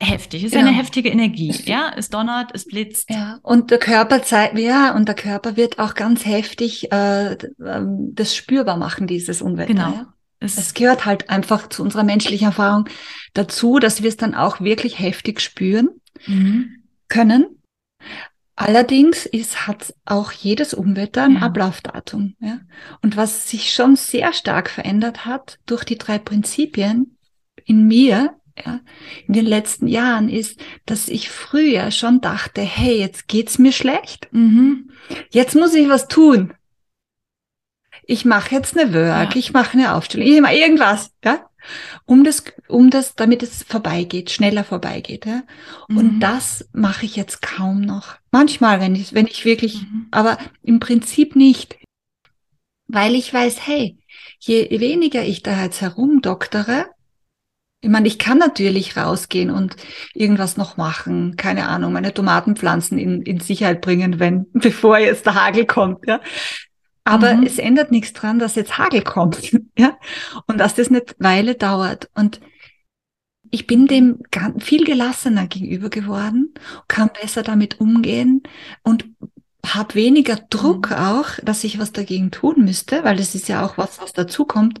heftig. 0.00 0.42
Es 0.42 0.52
ist 0.52 0.58
genau. 0.58 0.68
eine 0.68 0.76
heftige 0.76 1.08
Energie. 1.08 1.54
Ja, 1.64 1.92
es 1.96 2.10
donnert, 2.10 2.50
es 2.54 2.66
blitzt. 2.66 3.10
Ja, 3.10 3.38
und 3.42 3.70
der 3.70 3.78
Körper 3.78 4.22
zeigt, 4.22 4.58
ja, 4.58 4.94
und 4.94 5.08
der 5.08 5.14
Körper 5.14 5.56
wird 5.56 5.78
auch 5.78 5.94
ganz 5.94 6.26
heftig 6.26 6.92
äh, 6.92 7.32
ähm, 7.32 8.12
das 8.14 8.36
spürbar 8.36 8.76
machen, 8.76 9.06
dieses 9.06 9.40
Unwetter. 9.40 9.72
Genau. 9.72 9.90
Ja? 9.92 10.12
Es, 10.38 10.58
es 10.58 10.74
gehört 10.74 11.06
halt 11.06 11.30
einfach 11.30 11.68
zu 11.68 11.82
unserer 11.82 12.04
menschlichen 12.04 12.46
Erfahrung 12.46 12.86
dazu, 13.32 13.78
dass 13.78 14.02
wir 14.02 14.08
es 14.10 14.18
dann 14.18 14.34
auch 14.34 14.60
wirklich 14.60 14.98
heftig 14.98 15.40
spüren 15.40 15.88
mhm. 16.26 16.84
können. 17.08 17.55
Allerdings 18.54 19.26
ist, 19.26 19.66
hat 19.66 19.92
auch 20.06 20.32
jedes 20.32 20.72
Unwetter 20.72 21.24
ein 21.24 21.34
ja. 21.34 21.42
Ablaufdatum. 21.42 22.36
Ja? 22.40 22.60
Und 23.02 23.16
was 23.16 23.50
sich 23.50 23.72
schon 23.72 23.96
sehr 23.96 24.32
stark 24.32 24.70
verändert 24.70 25.26
hat 25.26 25.58
durch 25.66 25.84
die 25.84 25.98
drei 25.98 26.18
Prinzipien 26.18 27.18
in 27.66 27.86
mir, 27.86 28.34
ja, 28.64 28.80
in 29.26 29.34
den 29.34 29.44
letzten 29.44 29.86
Jahren, 29.86 30.30
ist, 30.30 30.58
dass 30.86 31.08
ich 31.08 31.28
früher 31.28 31.90
schon 31.90 32.22
dachte, 32.22 32.62
hey, 32.62 32.98
jetzt 32.98 33.28
geht's 33.28 33.58
mir 33.58 33.72
schlecht. 33.72 34.28
Mhm. 34.32 34.90
Jetzt 35.30 35.54
muss 35.54 35.74
ich 35.74 35.88
was 35.90 36.08
tun 36.08 36.54
ich 38.06 38.24
mache 38.24 38.54
jetzt 38.54 38.78
eine 38.78 38.94
Work, 38.94 39.34
ja. 39.34 39.38
ich 39.38 39.52
mache 39.52 39.76
eine 39.76 39.94
Aufstellung, 39.94 40.26
ich 40.26 40.40
mache 40.40 40.54
irgendwas, 40.54 41.10
ja, 41.24 41.40
um 42.04 42.24
das, 42.24 42.44
um 42.68 42.90
das, 42.90 43.14
damit 43.14 43.42
es 43.42 43.62
vorbeigeht, 43.62 44.30
schneller 44.30 44.64
vorbeigeht, 44.64 45.26
ja. 45.26 45.42
Mhm. 45.88 45.96
Und 45.96 46.20
das 46.20 46.68
mache 46.72 47.06
ich 47.06 47.16
jetzt 47.16 47.42
kaum 47.42 47.80
noch. 47.80 48.16
Manchmal, 48.30 48.80
wenn 48.80 48.94
ich, 48.94 49.14
wenn 49.14 49.26
ich 49.26 49.44
wirklich, 49.44 49.82
mhm. 49.82 50.08
aber 50.10 50.38
im 50.62 50.80
Prinzip 50.80 51.36
nicht, 51.36 51.76
weil 52.88 53.14
ich 53.14 53.32
weiß, 53.32 53.66
hey, 53.66 53.98
je 54.38 54.80
weniger 54.80 55.24
ich 55.24 55.42
da 55.42 55.64
jetzt 55.64 55.80
herumdoktere, 55.80 56.86
ich 57.80 57.90
meine, 57.90 58.08
ich 58.08 58.18
kann 58.18 58.38
natürlich 58.38 58.96
rausgehen 58.96 59.50
und 59.50 59.76
irgendwas 60.14 60.56
noch 60.56 60.76
machen, 60.76 61.36
keine 61.36 61.68
Ahnung, 61.68 61.92
meine 61.92 62.12
Tomatenpflanzen 62.12 62.98
in, 62.98 63.22
in 63.22 63.40
Sicherheit 63.40 63.80
bringen, 63.80 64.18
wenn, 64.18 64.46
bevor 64.52 64.98
jetzt 64.98 65.26
der 65.26 65.34
Hagel 65.34 65.66
kommt, 65.66 66.06
ja. 66.06 66.20
Aber 67.06 67.34
mhm. 67.34 67.44
es 67.44 67.58
ändert 67.58 67.92
nichts 67.92 68.12
dran, 68.12 68.40
dass 68.40 68.56
jetzt 68.56 68.78
Hagel 68.78 69.02
kommt, 69.02 69.52
ja, 69.78 69.96
und 70.48 70.58
dass 70.58 70.74
das 70.74 70.88
eine 70.88 71.02
Weile 71.18 71.54
dauert. 71.54 72.10
Und 72.14 72.40
ich 73.52 73.68
bin 73.68 73.86
dem 73.86 74.18
viel 74.58 74.84
gelassener 74.84 75.46
gegenüber 75.46 75.88
geworden, 75.88 76.52
kann 76.88 77.10
besser 77.18 77.44
damit 77.44 77.80
umgehen 77.80 78.42
und 78.82 79.06
habe 79.64 79.94
weniger 79.94 80.34
Druck 80.50 80.90
mhm. 80.90 80.96
auch, 80.96 81.26
dass 81.44 81.62
ich 81.62 81.78
was 81.78 81.92
dagegen 81.92 82.32
tun 82.32 82.64
müsste, 82.64 83.04
weil 83.04 83.16
das 83.16 83.36
ist 83.36 83.48
ja 83.48 83.64
auch 83.64 83.78
was, 83.78 84.00
was 84.00 84.12
dazukommt. 84.12 84.80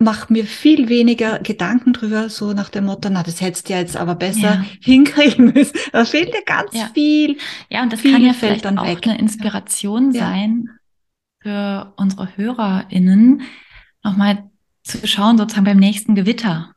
Mach 0.00 0.28
mir 0.28 0.46
viel 0.46 0.88
weniger 0.88 1.38
Gedanken 1.38 1.92
drüber, 1.92 2.28
so 2.28 2.54
nach 2.54 2.70
dem 2.70 2.86
Motto, 2.86 3.08
na, 3.08 3.22
das 3.22 3.40
hättest 3.40 3.68
du 3.68 3.74
ja 3.74 3.78
jetzt 3.78 3.96
aber 3.96 4.16
besser 4.16 4.40
ja. 4.40 4.64
hinkriegen 4.82 5.52
müssen. 5.54 5.78
Da 5.92 6.04
fehlt 6.04 6.34
dir 6.34 6.42
ganz 6.44 6.74
ja. 6.74 6.90
viel. 6.92 7.38
Ja, 7.70 7.84
und 7.84 7.92
das 7.92 8.02
kann 8.02 8.22
ja 8.22 8.32
vielleicht 8.32 8.64
dann 8.64 8.78
auch 8.78 8.86
weg. 8.86 9.06
eine 9.06 9.18
Inspiration 9.18 10.10
ja. 10.10 10.22
sein, 10.22 10.70
für 11.46 11.92
unsere 11.96 12.36
HörerInnen, 12.36 13.42
nochmal 14.02 14.50
zu 14.82 15.06
schauen, 15.06 15.38
sozusagen 15.38 15.64
beim 15.64 15.78
nächsten 15.78 16.16
Gewitter. 16.16 16.74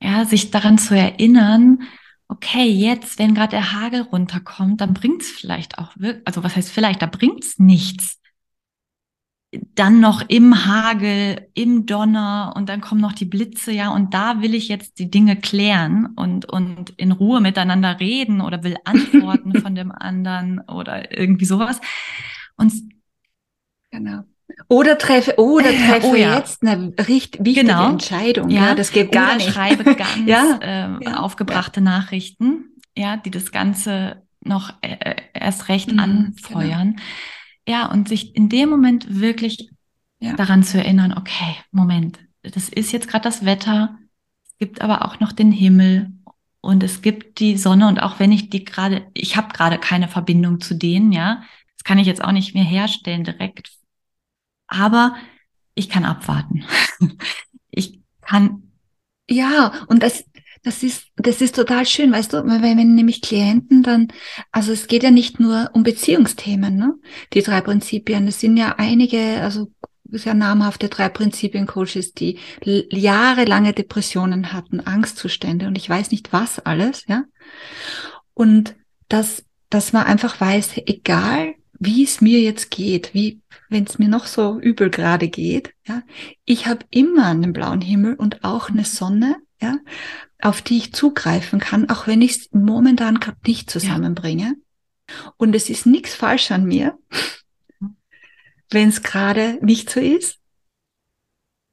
Ja, 0.00 0.24
sich 0.24 0.52
daran 0.52 0.78
zu 0.78 0.96
erinnern, 0.96 1.82
okay, 2.28 2.68
jetzt, 2.68 3.18
wenn 3.18 3.34
gerade 3.34 3.50
der 3.50 3.72
Hagel 3.72 4.02
runterkommt, 4.02 4.80
dann 4.80 4.94
bringt 4.94 5.22
es 5.22 5.30
vielleicht 5.30 5.78
auch 5.78 5.90
wirklich, 5.96 6.24
also 6.24 6.44
was 6.44 6.54
heißt 6.54 6.70
vielleicht, 6.70 7.02
da 7.02 7.06
bringt 7.06 7.42
es 7.42 7.58
nichts. 7.58 8.20
Dann 9.74 9.98
noch 9.98 10.22
im 10.28 10.66
Hagel, 10.66 11.48
im 11.54 11.84
Donner 11.84 12.52
und 12.54 12.68
dann 12.68 12.80
kommen 12.80 13.00
noch 13.00 13.12
die 13.12 13.24
Blitze, 13.24 13.72
ja, 13.72 13.90
und 13.90 14.14
da 14.14 14.40
will 14.40 14.54
ich 14.54 14.68
jetzt 14.68 15.00
die 15.00 15.10
Dinge 15.10 15.34
klären 15.34 16.12
und, 16.14 16.44
und 16.44 16.90
in 16.90 17.10
Ruhe 17.10 17.40
miteinander 17.40 17.98
reden 17.98 18.40
oder 18.40 18.62
will 18.62 18.76
Antworten 18.84 19.60
von 19.60 19.74
dem 19.74 19.90
anderen 19.90 20.60
oder 20.60 21.18
irgendwie 21.18 21.44
sowas. 21.44 21.80
Und 22.56 22.93
Genau. 23.94 24.24
Oder 24.68 24.98
treffe, 24.98 25.38
oder 25.38 25.70
treffe 25.86 26.08
oh, 26.08 26.14
ja. 26.14 26.36
jetzt 26.36 26.62
eine 26.62 26.92
richtig 26.98 27.44
wichtige 27.44 27.66
genau. 27.66 27.90
Entscheidung. 27.90 28.50
Ja. 28.50 28.68
ja. 28.68 28.74
das 28.74 28.90
geht 28.90 29.12
gar 29.12 29.26
oder 29.26 29.36
nicht. 29.36 29.50
schreibe 29.52 29.84
ganz 29.94 30.26
ja. 30.26 30.58
Äh, 30.60 31.04
ja. 31.04 31.20
aufgebrachte 31.20 31.80
Nachrichten, 31.80 32.72
ja, 32.96 33.16
die 33.16 33.30
das 33.30 33.52
Ganze 33.52 34.22
noch 34.40 34.72
äh, 34.82 34.96
äh 35.00 35.16
erst 35.32 35.68
recht 35.68 35.92
mhm, 35.92 35.98
anfeuern. 35.98 36.96
Genau. 36.96 37.02
Ja, 37.66 37.90
und 37.90 38.08
sich 38.08 38.36
in 38.36 38.48
dem 38.48 38.68
Moment 38.68 39.20
wirklich 39.20 39.70
daran 40.36 40.62
zu 40.62 40.78
erinnern, 40.78 41.14
okay, 41.16 41.56
Moment, 41.70 42.18
das 42.42 42.68
ist 42.68 42.92
jetzt 42.92 43.08
gerade 43.08 43.24
das 43.24 43.44
Wetter, 43.44 43.98
es 44.44 44.56
gibt 44.58 44.80
aber 44.80 45.04
auch 45.04 45.20
noch 45.20 45.32
den 45.32 45.52
Himmel 45.52 46.12
und 46.60 46.82
es 46.82 47.02
gibt 47.02 47.40
die 47.40 47.56
Sonne 47.58 47.88
und 47.88 48.02
auch 48.02 48.18
wenn 48.20 48.32
ich 48.32 48.48
die 48.48 48.64
gerade, 48.64 49.06
ich 49.12 49.36
habe 49.36 49.52
gerade 49.52 49.78
keine 49.78 50.08
Verbindung 50.08 50.60
zu 50.60 50.74
denen, 50.74 51.12
ja, 51.12 51.42
das 51.76 51.84
kann 51.84 51.98
ich 51.98 52.06
jetzt 52.06 52.24
auch 52.24 52.32
nicht 52.32 52.54
mehr 52.54 52.64
herstellen 52.64 53.24
direkt 53.24 53.70
aber 54.66 55.16
ich 55.74 55.88
kann 55.88 56.04
abwarten. 56.04 56.64
ich 57.70 58.00
kann. 58.20 58.70
Ja, 59.28 59.84
und 59.88 60.02
das, 60.02 60.24
das 60.62 60.82
ist, 60.82 61.06
das 61.16 61.40
ist 61.40 61.54
total 61.54 61.86
schön, 61.86 62.12
weißt 62.12 62.32
du, 62.32 62.44
wenn, 62.44 62.62
wenn 62.62 62.94
nämlich 62.94 63.20
Klienten 63.20 63.82
dann, 63.82 64.08
also 64.50 64.72
es 64.72 64.86
geht 64.86 65.02
ja 65.02 65.10
nicht 65.10 65.40
nur 65.40 65.70
um 65.72 65.82
Beziehungsthemen, 65.82 66.76
ne? 66.76 66.94
Die 67.32 67.42
drei 67.42 67.60
Prinzipien. 67.60 68.26
Es 68.28 68.40
sind 68.40 68.56
ja 68.56 68.76
einige, 68.78 69.40
also 69.40 69.70
sehr 70.10 70.34
namhafte 70.34 70.88
drei 70.88 71.08
Prinzipien-Coaches, 71.08 72.12
die 72.12 72.38
jahrelange 72.62 73.72
Depressionen 73.72 74.52
hatten, 74.52 74.80
Angstzustände 74.80 75.66
und 75.66 75.76
ich 75.76 75.88
weiß 75.88 76.10
nicht 76.10 76.32
was 76.32 76.60
alles, 76.60 77.04
ja. 77.08 77.24
Und 78.32 78.74
dass, 79.08 79.44
dass 79.70 79.92
man 79.92 80.04
einfach 80.04 80.40
weiß, 80.40 80.78
egal 80.86 81.54
wie 81.84 82.04
es 82.04 82.20
mir 82.20 82.40
jetzt 82.40 82.70
geht, 82.70 83.14
wie 83.14 83.40
wenn 83.68 83.84
es 83.84 83.98
mir 83.98 84.08
noch 84.08 84.26
so 84.26 84.60
übel 84.60 84.90
gerade 84.90 85.28
geht, 85.28 85.72
ja, 85.86 86.02
ich 86.44 86.66
habe 86.66 86.84
immer 86.90 87.26
einen 87.26 87.52
blauen 87.52 87.80
Himmel 87.80 88.14
und 88.14 88.44
auch 88.44 88.70
eine 88.70 88.84
Sonne, 88.84 89.36
ja, 89.60 89.78
auf 90.40 90.62
die 90.62 90.78
ich 90.78 90.92
zugreifen 90.92 91.60
kann, 91.60 91.88
auch 91.88 92.06
wenn 92.06 92.22
ich 92.22 92.32
es 92.32 92.48
momentan 92.52 93.20
gerade 93.20 93.38
nicht 93.46 93.70
zusammenbringe. 93.70 94.56
Ja. 95.08 95.32
Und 95.36 95.54
es 95.54 95.70
ist 95.70 95.86
nichts 95.86 96.14
falsch 96.14 96.50
an 96.50 96.64
mir, 96.64 96.98
wenn 98.70 98.88
es 98.88 99.02
gerade 99.02 99.58
nicht 99.62 99.90
so 99.90 100.00
ist. 100.00 100.38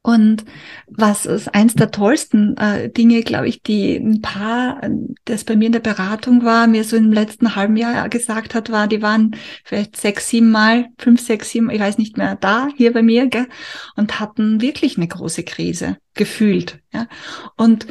Und 0.04 0.46
was 0.88 1.28
ist 1.28 1.54
eins 1.54 1.76
der 1.76 1.92
tollsten 1.92 2.58
äh, 2.58 2.90
Dinge, 2.90 3.22
glaube 3.22 3.48
ich, 3.48 3.62
die 3.62 3.98
ein 3.98 4.22
Paar, 4.22 4.82
das 5.26 5.44
bei 5.44 5.56
mir 5.56 5.68
in 5.68 5.74
der 5.74 5.80
Beratung 5.80 6.44
war, 6.44 6.66
mir 6.66 6.84
so 6.84 6.98
im 6.98 7.14
letzten 7.14 7.56
halben 7.56 7.78
Jahr 7.78 8.10
gesagt 8.10 8.56
hat, 8.56 8.72
war, 8.72 8.88
die 8.88 9.04
waren 9.04 9.36
vielleicht 9.64 9.98
sechs, 9.98 10.28
sieben 10.28 10.50
Mal, 10.50 10.88
fünf, 10.98 11.22
sechs, 11.22 11.52
sieben, 11.52 11.70
ich 11.70 11.80
weiß 11.80 12.00
nicht 12.00 12.18
mehr, 12.18 12.36
da, 12.36 12.68
hier 12.76 12.94
bei 12.94 13.04
mir, 13.04 13.28
gell, 13.28 13.48
und 13.96 14.20
hatten 14.20 14.60
wirklich 14.60 14.98
eine 14.98 15.08
große 15.08 15.44
Krise, 15.44 15.98
gefühlt. 16.16 16.80
Ja. 16.92 17.08
Und 17.56 17.86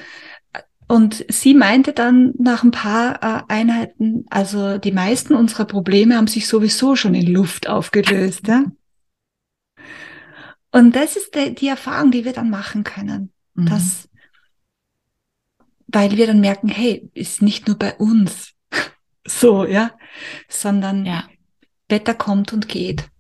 und 0.88 1.25
sie 1.29 1.55
meinte 1.55 1.92
dann 1.92 2.35
nach 2.37 2.64
ein 2.64 2.73
paar 2.73 3.23
äh, 3.23 3.42
Einheiten, 3.46 4.25
also 4.29 4.77
die 4.77 4.90
meisten 4.90 5.37
unserer 5.37 5.64
Probleme 5.64 6.16
haben 6.16 6.27
sich 6.27 6.49
sowieso 6.49 6.96
schon 6.96 7.14
in 7.14 7.33
Luft 7.33 7.68
aufgelöst. 7.68 8.49
Ja? 8.49 8.64
Und 10.72 10.94
das 10.94 11.16
ist 11.16 11.35
die, 11.35 11.54
die 11.54 11.68
Erfahrung, 11.68 12.11
die 12.11 12.24
wir 12.24 12.33
dann 12.33 12.50
machen 12.50 12.85
können. 12.85 13.33
Mhm. 13.54 13.66
Dass, 13.66 14.09
weil 15.88 16.16
wir 16.16 16.26
dann 16.26 16.40
merken, 16.40 16.68
hey, 16.68 17.11
ist 17.14 17.42
nicht 17.42 17.66
nur 17.66 17.76
bei 17.78 17.94
uns 17.96 18.52
so, 19.26 19.64
ja, 19.64 19.92
sondern 20.48 21.06
ja. 21.06 21.24
Wetter 21.88 22.14
kommt 22.14 22.52
und 22.52 22.68
geht. 22.68 23.11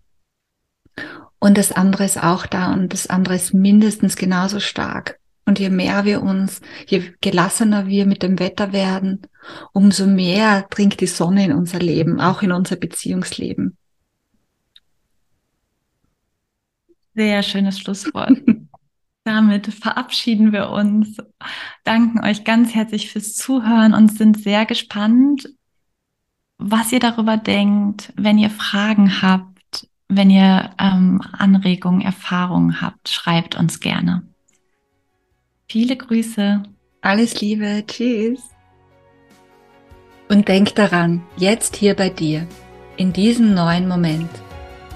Und 1.40 1.58
das 1.58 1.72
andere 1.72 2.04
ist 2.04 2.22
auch 2.22 2.46
da 2.46 2.72
und 2.72 2.92
das 2.92 3.08
andere 3.08 3.34
ist 3.34 3.52
mindestens 3.52 4.14
genauso 4.14 4.60
stark. 4.60 5.18
Und 5.46 5.58
je 5.58 5.70
mehr 5.70 6.04
wir 6.04 6.22
uns, 6.22 6.60
je 6.86 7.12
gelassener 7.20 7.86
wir 7.86 8.06
mit 8.06 8.22
dem 8.22 8.38
Wetter 8.38 8.72
werden, 8.72 9.22
umso 9.72 10.06
mehr 10.06 10.66
dringt 10.70 11.00
die 11.00 11.06
Sonne 11.06 11.46
in 11.46 11.52
unser 11.52 11.80
Leben, 11.80 12.20
auch 12.20 12.42
in 12.42 12.52
unser 12.52 12.76
Beziehungsleben. 12.76 13.76
Sehr 17.14 17.42
schönes 17.42 17.78
Schlusswort. 17.78 18.40
Damit 19.24 19.66
verabschieden 19.66 20.52
wir 20.52 20.70
uns, 20.70 21.18
danken 21.84 22.24
euch 22.24 22.44
ganz 22.44 22.74
herzlich 22.74 23.12
fürs 23.12 23.34
Zuhören 23.34 23.92
und 23.92 24.16
sind 24.16 24.42
sehr 24.42 24.64
gespannt, 24.64 25.48
was 26.56 26.90
ihr 26.92 27.00
darüber 27.00 27.36
denkt, 27.36 28.12
wenn 28.16 28.38
ihr 28.38 28.50
Fragen 28.50 29.22
habt, 29.22 29.88
wenn 30.08 30.30
ihr 30.30 30.70
ähm, 30.78 31.20
Anregungen, 31.32 32.00
Erfahrungen 32.00 32.80
habt, 32.80 33.08
schreibt 33.08 33.56
uns 33.56 33.80
gerne. 33.80 34.22
Viele 35.68 35.96
Grüße. 35.96 36.62
Alles 37.00 37.40
Liebe. 37.40 37.84
Tschüss. 37.86 38.42
Und 40.28 40.48
denk 40.48 40.74
daran, 40.74 41.22
jetzt 41.36 41.76
hier 41.76 41.94
bei 41.94 42.08
dir, 42.08 42.46
in 42.96 43.12
diesem 43.12 43.54
neuen 43.54 43.88
Moment. 43.88 44.30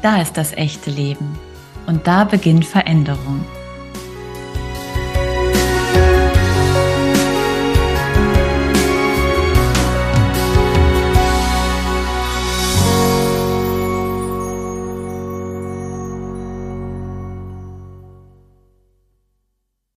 Da 0.02 0.20
ist 0.20 0.36
das 0.36 0.52
echte 0.52 0.90
Leben. 0.90 1.38
Und 1.86 2.06
da 2.06 2.24
beginnt 2.24 2.64
Veränderung. 2.64 3.44